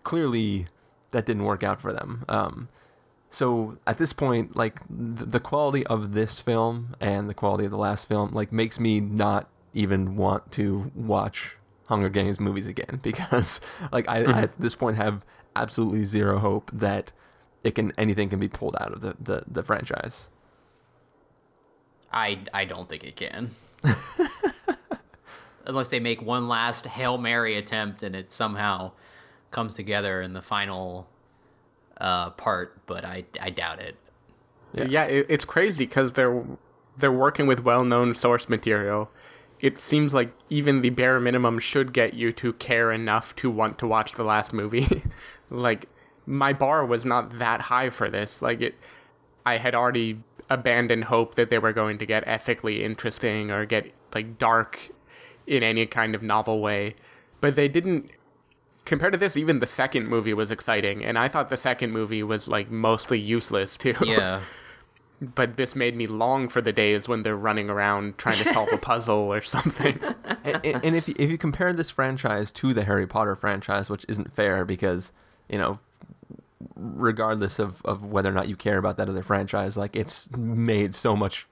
[0.04, 0.66] clearly
[1.10, 2.24] that didn't work out for them.
[2.28, 2.68] Um,
[3.30, 7.70] so at this point, like th- the quality of this film and the quality of
[7.70, 13.00] the last film, like makes me not even want to watch Hunger Games movies again
[13.02, 13.60] because,
[13.92, 15.24] like, I, I at this point have
[15.54, 17.12] absolutely zero hope that
[17.66, 20.28] it can anything can be pulled out of the the, the franchise.
[22.12, 23.50] I, I don't think it can.
[25.66, 28.92] Unless they make one last Hail Mary attempt and it somehow
[29.50, 31.08] comes together in the final
[32.00, 33.96] uh, part, but I, I doubt it.
[34.72, 36.42] yeah, it, it's crazy because they're
[36.96, 39.10] they're working with well-known source material,
[39.60, 43.78] it seems like even the bare minimum should get you to care enough to want
[43.78, 45.02] to watch the last movie.
[45.50, 45.88] like
[46.26, 48.42] my bar was not that high for this.
[48.42, 48.74] Like it
[49.44, 50.18] I had already
[50.50, 54.90] abandoned hope that they were going to get ethically interesting or get like dark
[55.46, 56.94] in any kind of novel way.
[57.40, 58.10] But they didn't
[58.84, 62.22] compared to this even the second movie was exciting and I thought the second movie
[62.22, 63.94] was like mostly useless too.
[64.04, 64.42] Yeah.
[65.20, 68.68] but this made me long for the days when they're running around trying to solve
[68.72, 69.98] a puzzle or something.
[70.44, 73.88] and, and- and if you, if you compare this franchise to the Harry Potter franchise,
[73.90, 75.12] which isn't fair because
[75.48, 75.78] you know,
[76.74, 80.94] regardless of of whether or not you care about that other franchise, like it's made
[80.94, 81.46] so much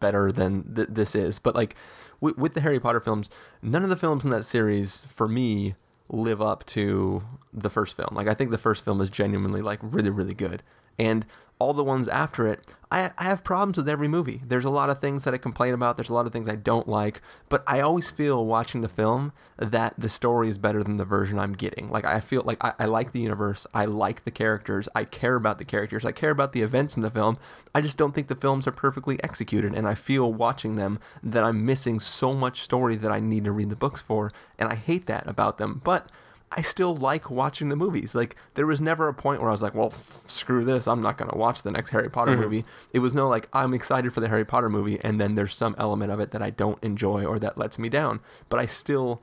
[0.00, 1.38] better than th- this is.
[1.38, 1.76] But like
[2.20, 3.30] with, with the Harry Potter films,
[3.62, 5.74] none of the films in that series for me
[6.08, 7.22] live up to
[7.52, 8.10] the first film.
[8.12, 10.62] Like I think the first film is genuinely like really really good.
[10.98, 11.26] And
[11.60, 14.42] all the ones after it, I, I have problems with every movie.
[14.44, 15.96] There's a lot of things that I complain about.
[15.96, 17.20] There's a lot of things I don't like.
[17.48, 21.38] But I always feel watching the film that the story is better than the version
[21.38, 21.88] I'm getting.
[21.88, 23.66] Like I feel like I, I like the universe.
[23.72, 24.88] I like the characters.
[24.94, 26.04] I care about the characters.
[26.04, 27.38] I care about the events in the film.
[27.74, 29.72] I just don't think the films are perfectly executed.
[29.74, 33.52] And I feel watching them that I'm missing so much story that I need to
[33.52, 34.32] read the books for.
[34.58, 35.80] And I hate that about them.
[35.84, 36.08] But
[36.52, 38.14] I still like watching the movies.
[38.14, 40.88] Like there was never a point where I was like, "Well, f- screw this.
[40.88, 42.40] I'm not going to watch the next Harry Potter Mhm.
[42.40, 45.54] movie." It was no like I'm excited for the Harry Potter movie and then there's
[45.54, 48.66] some element of it that I don't enjoy or that lets me down, but I
[48.66, 49.22] still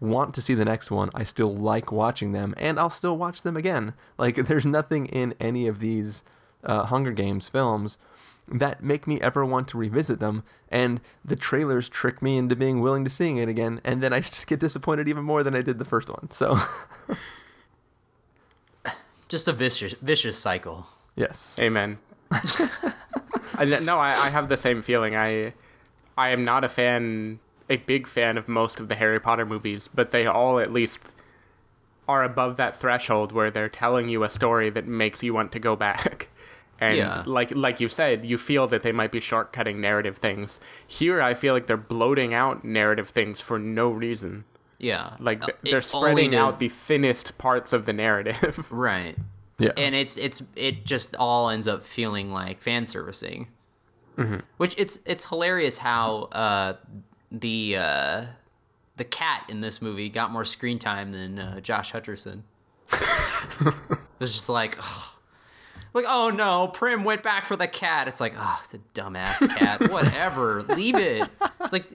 [0.00, 1.10] want to see the next one.
[1.14, 3.92] I still like watching them and I'll still watch them again.
[4.18, 6.24] Like there's nothing in any of these
[6.64, 7.96] uh, Hunger Games films
[8.50, 12.80] that make me ever want to revisit them and the trailers trick me into being
[12.80, 15.62] willing to seeing it again and then I just get disappointed even more than I
[15.62, 16.30] did the first one.
[16.30, 16.58] So
[19.28, 20.86] Just a vicious vicious cycle.
[21.14, 21.56] yes.
[21.60, 21.98] Amen.
[22.32, 22.92] I,
[23.60, 25.14] uh, no, I, I have the same feeling.
[25.14, 25.52] I
[26.18, 27.38] I am not a fan,
[27.68, 31.16] a big fan of most of the Harry Potter movies, but they all at least
[32.08, 35.60] are above that threshold where they're telling you a story that makes you want to
[35.60, 36.28] go back.
[36.80, 37.22] And Yeah.
[37.26, 40.58] like like you said, you feel that they might be shortcutting narrative things.
[40.86, 44.44] Here, I feel like they're bloating out narrative things for no reason.
[44.78, 45.16] Yeah.
[45.20, 48.66] Like th- Uh, they're spreading to- out the thinnest parts of the narrative.
[48.70, 49.16] Right.
[49.58, 49.72] Yeah.
[49.76, 53.48] And it's it's it just all ends up feeling like fan servicing.
[54.16, 54.40] Mhm.
[54.56, 56.74] Which it's it's hilarious how uh,
[57.30, 58.24] the uh,
[58.96, 62.42] the cat in this movie got more screen time than uh, Josh Hutcherson.
[63.60, 63.74] it
[64.18, 65.09] was just like, ugh.
[65.92, 68.08] Like oh no, Prim went back for the cat.
[68.08, 69.80] It's like, oh, the dumbass cat.
[69.90, 71.28] Whatever, leave it.
[71.60, 71.86] It's like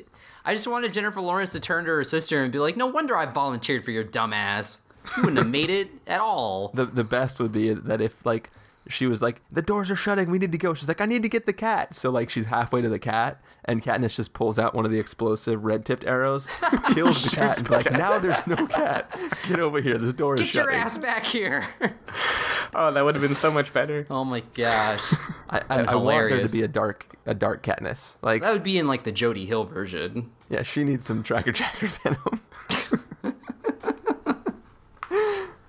[0.43, 3.15] I just wanted Jennifer Lawrence to turn to her sister and be like, no wonder
[3.15, 4.81] I volunteered for your dumbass.
[5.17, 6.71] You wouldn't have made it at all.
[6.73, 8.51] The the best would be that if like
[8.87, 10.73] she was like the doors are shutting, we need to go.
[10.73, 11.95] She's like I need to get the cat.
[11.95, 14.99] So like she's halfway to the cat, and Katniss just pulls out one of the
[14.99, 16.47] explosive red tipped arrows,
[16.93, 19.17] kills the cat, and be like now there's no cat.
[19.47, 19.97] Get over here.
[19.97, 20.81] This door is shutting." Get your shutting.
[20.81, 21.67] ass back here.
[22.75, 24.05] oh, that would have been so much better.
[24.09, 25.13] Oh my gosh.
[25.49, 28.15] I, I, I want there to be a dark a dark Katniss.
[28.21, 30.31] Like That would be in like the Jody Hill version.
[30.49, 32.41] yeah, she needs some tracker tracker venom.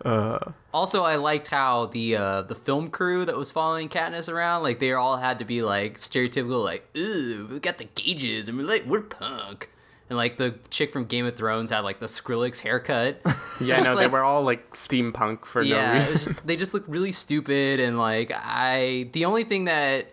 [0.07, 4.63] Uh, Also, I liked how the uh, the film crew that was following Katniss around,
[4.63, 8.57] like they all had to be like stereotypical, like, "Ooh, we got the gauges, and
[8.59, 9.71] we're like, we're punk."
[10.09, 13.21] And like the chick from Game of Thrones had like the Skrillex haircut.
[13.59, 16.13] Yeah, Just, no, they were all like steampunk for yeah, no reason.
[16.13, 20.09] just, they just look really stupid and like I the only thing that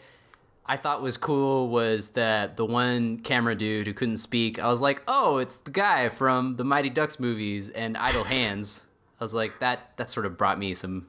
[0.65, 4.79] I thought was cool was that the one camera dude who couldn't speak, I was
[4.79, 8.81] like, "Oh, it's the guy from the Mighty Ducks movies and Idle Hands."
[9.24, 11.07] I was like, that that sort of brought me some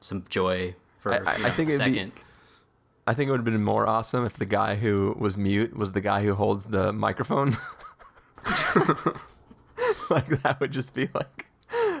[0.00, 2.12] some joy for I, I, you know, I think a it'd be- second.
[3.06, 5.92] I think it would have been more awesome if the guy who was mute was
[5.92, 7.52] the guy who holds the microphone.
[10.10, 11.46] like that would just be like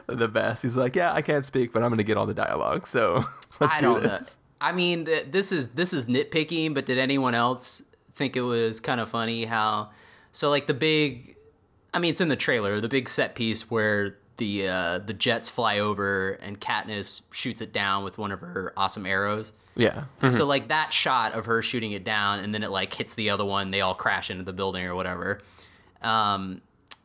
[0.06, 0.62] the best.
[0.62, 2.86] He's like, yeah, I can't speak, but I'm gonna get all the dialogue.
[2.86, 3.24] So
[3.60, 4.20] let's I do this.
[4.20, 4.26] know.
[4.60, 8.80] I mean, th- this is this is nitpicking, but did anyone else think it was
[8.80, 9.90] kind of funny how?
[10.32, 11.36] So like the big,
[11.92, 12.80] I mean, it's in the trailer.
[12.80, 17.72] The big set piece where the uh, the jets fly over and Katniss shoots it
[17.72, 19.52] down with one of her awesome arrows.
[19.76, 20.04] Yeah.
[20.28, 23.30] So like that shot of her shooting it down and then it like hits the
[23.30, 25.40] other one, they all crash into the building or whatever.
[26.00, 26.62] Um,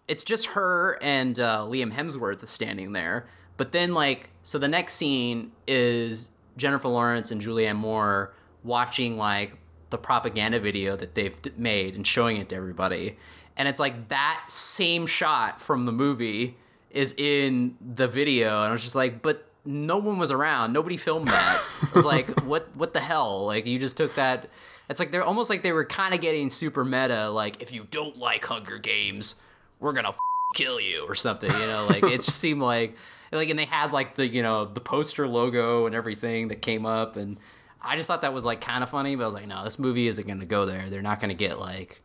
[0.07, 3.27] it's just her and uh, Liam Hemsworth standing there.
[3.57, 9.57] But then like so the next scene is Jennifer Lawrence and Julianne Moore watching like
[9.89, 13.17] the propaganda video that they've made and showing it to everybody.
[13.57, 16.57] And it's like that same shot from the movie
[16.91, 20.73] is in the video and I was just like, but no one was around.
[20.73, 21.61] Nobody filmed that.
[21.83, 23.45] It was like, what what the hell?
[23.45, 24.49] Like you just took that.
[24.89, 27.29] It's like they're almost like they were kind of getting super meta.
[27.29, 29.35] Like if you don't like Hunger Games,
[29.79, 30.17] we're gonna f-
[30.55, 31.51] kill you or something.
[31.51, 32.95] You know, like it just seemed like
[33.31, 36.85] like and they had like the you know the poster logo and everything that came
[36.85, 37.39] up and
[37.81, 39.15] I just thought that was like kind of funny.
[39.15, 40.89] But I was like, no, this movie isn't gonna go there.
[40.89, 42.01] They're not gonna get like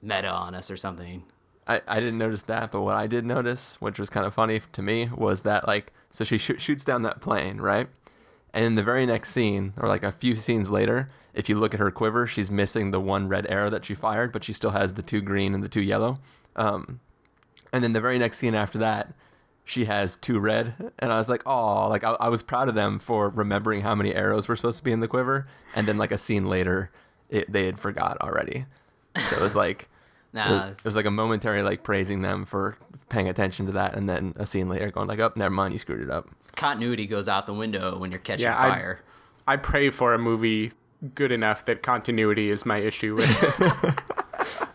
[0.00, 1.24] meta on us or something.
[1.68, 4.60] I, I didn't notice that, but what I did notice, which was kind of funny
[4.72, 7.88] to me, was that like so she sh- shoots down that plane, right?
[8.54, 11.74] And in the very next scene, or like a few scenes later, if you look
[11.74, 14.70] at her quiver, she's missing the one red arrow that she fired, but she still
[14.70, 16.18] has the two green and the two yellow.
[16.56, 17.00] Um,
[17.72, 19.12] and then the very next scene after that,
[19.64, 22.74] she has two red, and I was like, oh, like I, I was proud of
[22.74, 25.46] them for remembering how many arrows were supposed to be in the quiver.
[25.76, 26.90] And then like a scene later,
[27.28, 28.64] it, they had forgot already.
[29.28, 29.90] So it was like.
[30.32, 30.66] Nah.
[30.68, 32.76] It, it was like a momentary like praising them for
[33.08, 35.78] paying attention to that, and then a scene later going like, "Oh, never mind, you
[35.78, 39.00] screwed it up." Continuity goes out the window when you're catching Yeah, I- fire.
[39.46, 40.72] I pray for a movie
[41.14, 43.54] good enough that continuity is my issue with.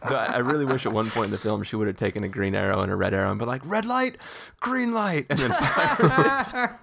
[0.02, 2.24] But I I really wish at one point in the film she would have taken
[2.24, 4.18] a green arrow and a red arrow and been like, "Red light,
[4.60, 6.80] green light," and then fire.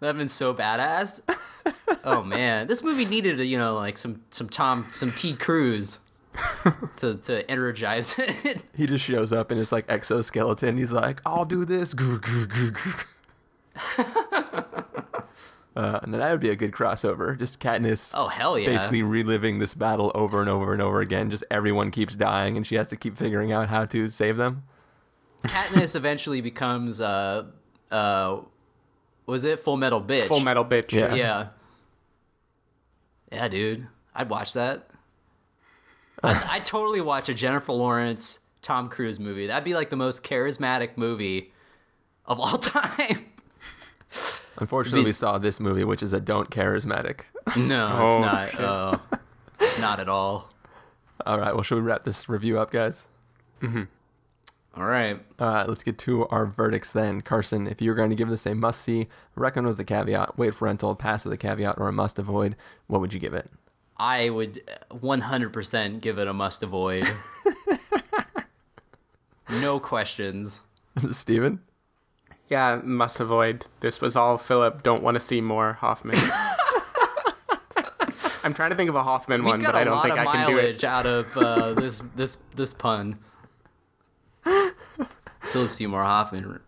[0.00, 1.22] That'd have been so badass.
[2.04, 5.98] oh man, this movie needed you know like some some Tom some T Cruz
[6.98, 8.62] to to energize it.
[8.76, 10.76] he just shows up in his like exoskeleton.
[10.78, 11.94] He's like, "I'll do this."
[15.76, 17.38] Uh, and then that would be a good crossover.
[17.38, 18.12] Just Katniss.
[18.16, 18.66] Oh, hell yeah.
[18.66, 21.30] Basically reliving this battle over and over and over again.
[21.30, 24.64] Just everyone keeps dying, and she has to keep figuring out how to save them.
[25.44, 27.44] Katniss eventually becomes uh
[27.92, 28.40] uh
[29.26, 30.26] was it Full Metal Bitch?
[30.26, 30.90] Full Metal Bitch.
[30.90, 31.14] Yeah.
[31.14, 31.48] Yeah.
[33.30, 33.86] Yeah, dude.
[34.16, 34.90] I'd watch that.
[36.22, 39.46] I'd, I'd totally watch a Jennifer Lawrence Tom Cruise movie.
[39.46, 41.52] That'd be like the most charismatic movie
[42.26, 43.26] of all time.
[44.58, 47.20] Unfortunately, Be- we saw this movie, which is a don't charismatic.
[47.56, 48.60] No, it's Oh, not.
[48.60, 48.98] Uh,
[49.80, 50.50] not at all.
[51.26, 53.06] All right, well, should we wrap this review up, guys?
[53.62, 55.20] All right.
[55.40, 57.20] Uh, let's get to our verdicts then.
[57.20, 60.54] Carson, if you're going to give this a must see, recommend with a caveat, wait
[60.54, 62.54] for rental, pass with a caveat, or a must avoid,
[62.86, 63.50] what would you give it?
[63.98, 67.04] I would 100% give it a must avoid.
[69.60, 70.60] no questions.
[71.12, 71.60] Stephen?
[72.48, 73.66] Yeah, must avoid.
[73.80, 74.82] This was all Philip.
[74.82, 76.16] Don't want to see more Hoffman.
[78.44, 80.46] I'm trying to think of a Hoffman We've one, but I don't think I can
[80.46, 80.62] do it.
[80.62, 83.18] mileage out of uh, this this this pun.
[85.40, 86.60] Philip Seymour Hoffman,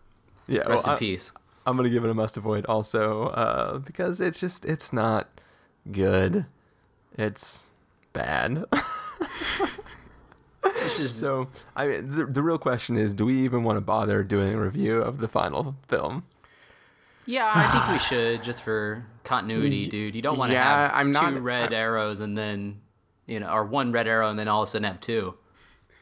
[0.47, 1.31] Yeah, rest well, in I- peace.
[1.65, 5.29] I'm gonna give it a must avoid also uh, because it's just it's not
[5.91, 6.45] good.
[7.17, 7.65] It's
[8.13, 8.65] bad.
[10.63, 13.81] It's just so I mean, the, the real question is, do we even want to
[13.81, 16.23] bother doing a review of the final film?
[17.25, 20.15] yeah, I think we should just for continuity, dude.
[20.15, 22.81] You don't want to Yeah, have I'm two not- red arrows and then
[23.27, 25.35] you know, or one red arrow and then all of a sudden have two.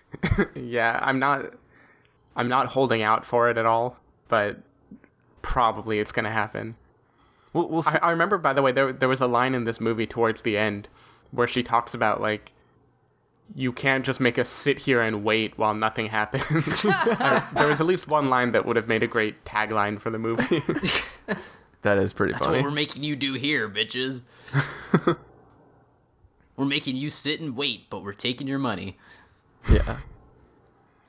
[0.56, 1.54] Yeah, I'm not.
[2.36, 3.98] I'm not holding out for it at all,
[4.28, 4.58] but
[5.42, 6.76] probably it's gonna happen.
[7.54, 7.98] We'll, we'll see.
[8.02, 10.42] I, I remember, by the way, there there was a line in this movie towards
[10.42, 10.88] the end
[11.32, 12.54] where she talks about like,
[13.56, 16.86] you can't just make us sit here and wait while nothing happens.
[17.22, 20.10] Uh, there was at least one line that would have made a great tagline for
[20.10, 20.62] the movie.
[21.82, 22.58] that is pretty That's funny.
[22.60, 24.22] what we're making you do here, bitches.
[26.56, 28.98] we're making you sit and wait, but we're taking your money.
[29.70, 29.98] Yeah.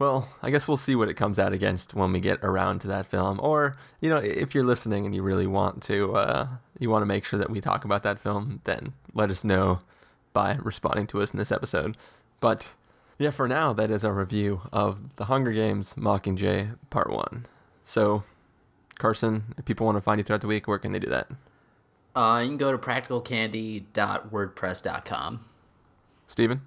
[0.01, 2.89] Well, I guess we'll see what it comes out against when we get around to
[2.89, 3.39] that film.
[3.43, 6.49] Or, you know, if you're listening and you really want to, uh,
[6.79, 9.81] you want to make sure that we talk about that film, then let us know
[10.33, 11.99] by responding to us in this episode.
[12.41, 12.71] But
[13.19, 17.45] yeah, for now, that is our review of The Hunger Games Mockingjay Part 1.
[17.85, 18.23] So,
[18.99, 21.29] Carson, if people want to find you throughout the week, where can they do that?
[22.17, 25.41] Uh, you can go to practicalcandy.wordpress.com.
[26.27, 26.63] Stephen?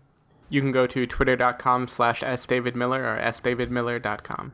[0.53, 4.53] You can go to twitter.com slash sdavidmiller or sdavidmiller.com.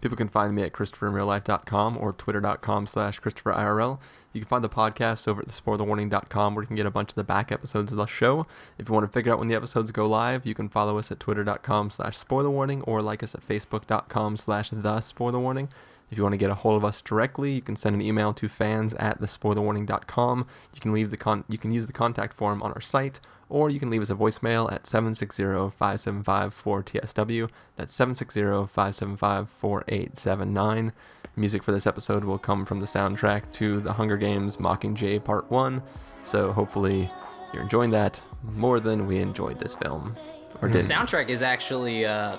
[0.00, 4.00] People can find me at ChristopherInRealLife.com or Twitter.com slash ChristopherIRL.
[4.32, 7.14] You can find the podcast over at TheSpoilerWarning.com where you can get a bunch of
[7.14, 8.48] the back episodes of the show.
[8.78, 11.12] If you want to figure out when the episodes go live, you can follow us
[11.12, 15.70] at Twitter.com slash SpoilerWarning or like us at Facebook.com slash The SpoilerWarning.
[16.12, 18.34] If you want to get a hold of us directly, you can send an email
[18.34, 20.46] to fans at thespoilerwarning.com.
[20.74, 23.70] You can leave the con- you can use the contact form on our site, or
[23.70, 27.48] you can leave us a voicemail at 760-575-4TSW.
[27.76, 30.92] That's 760-575-4879.
[31.34, 35.50] Music for this episode will come from the soundtrack to The Hunger Games Mockingjay Part
[35.50, 35.82] 1.
[36.22, 37.08] So hopefully
[37.54, 38.20] you're enjoying that
[38.54, 40.14] more than we enjoyed this film.
[40.60, 40.90] Or The didn't.
[40.90, 42.36] soundtrack is actually uh,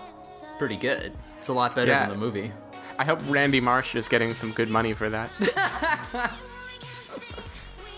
[0.59, 1.11] pretty good.
[1.39, 2.01] It's a lot better Yeah.
[2.07, 2.51] than the movie.
[2.99, 5.29] I hope Randy Marsh is getting some good money for that.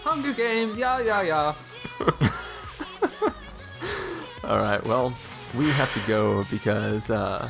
[0.03, 1.53] Hunger Games, yeah, yeah, yeah.
[4.43, 4.83] All right.
[4.85, 5.13] Well,
[5.57, 7.49] we have to go because, uh,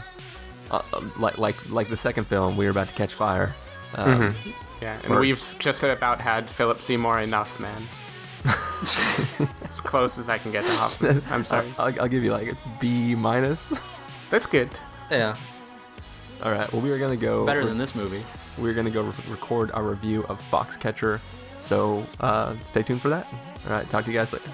[0.72, 0.82] uh,
[1.20, 3.54] like like like the second film, we are about to catch fire.
[3.96, 4.34] Um,
[4.82, 7.82] Yeah, and Or- we've just about had Philip Seymour enough, man.
[9.72, 11.22] as close as I can get to Hoffman.
[11.32, 11.66] I'm sorry.
[11.80, 13.74] I'll, I'll give you like a B minus.
[14.30, 14.70] That's good.
[15.10, 15.36] Yeah,
[16.44, 16.72] All right.
[16.72, 18.24] Well, we are gonna go better than this movie.
[18.58, 21.20] We're gonna go re- record our review of Foxcatcher.
[21.60, 23.28] So uh, stay tuned for that.
[23.66, 23.88] All right.
[23.88, 24.50] Talk to you guys later.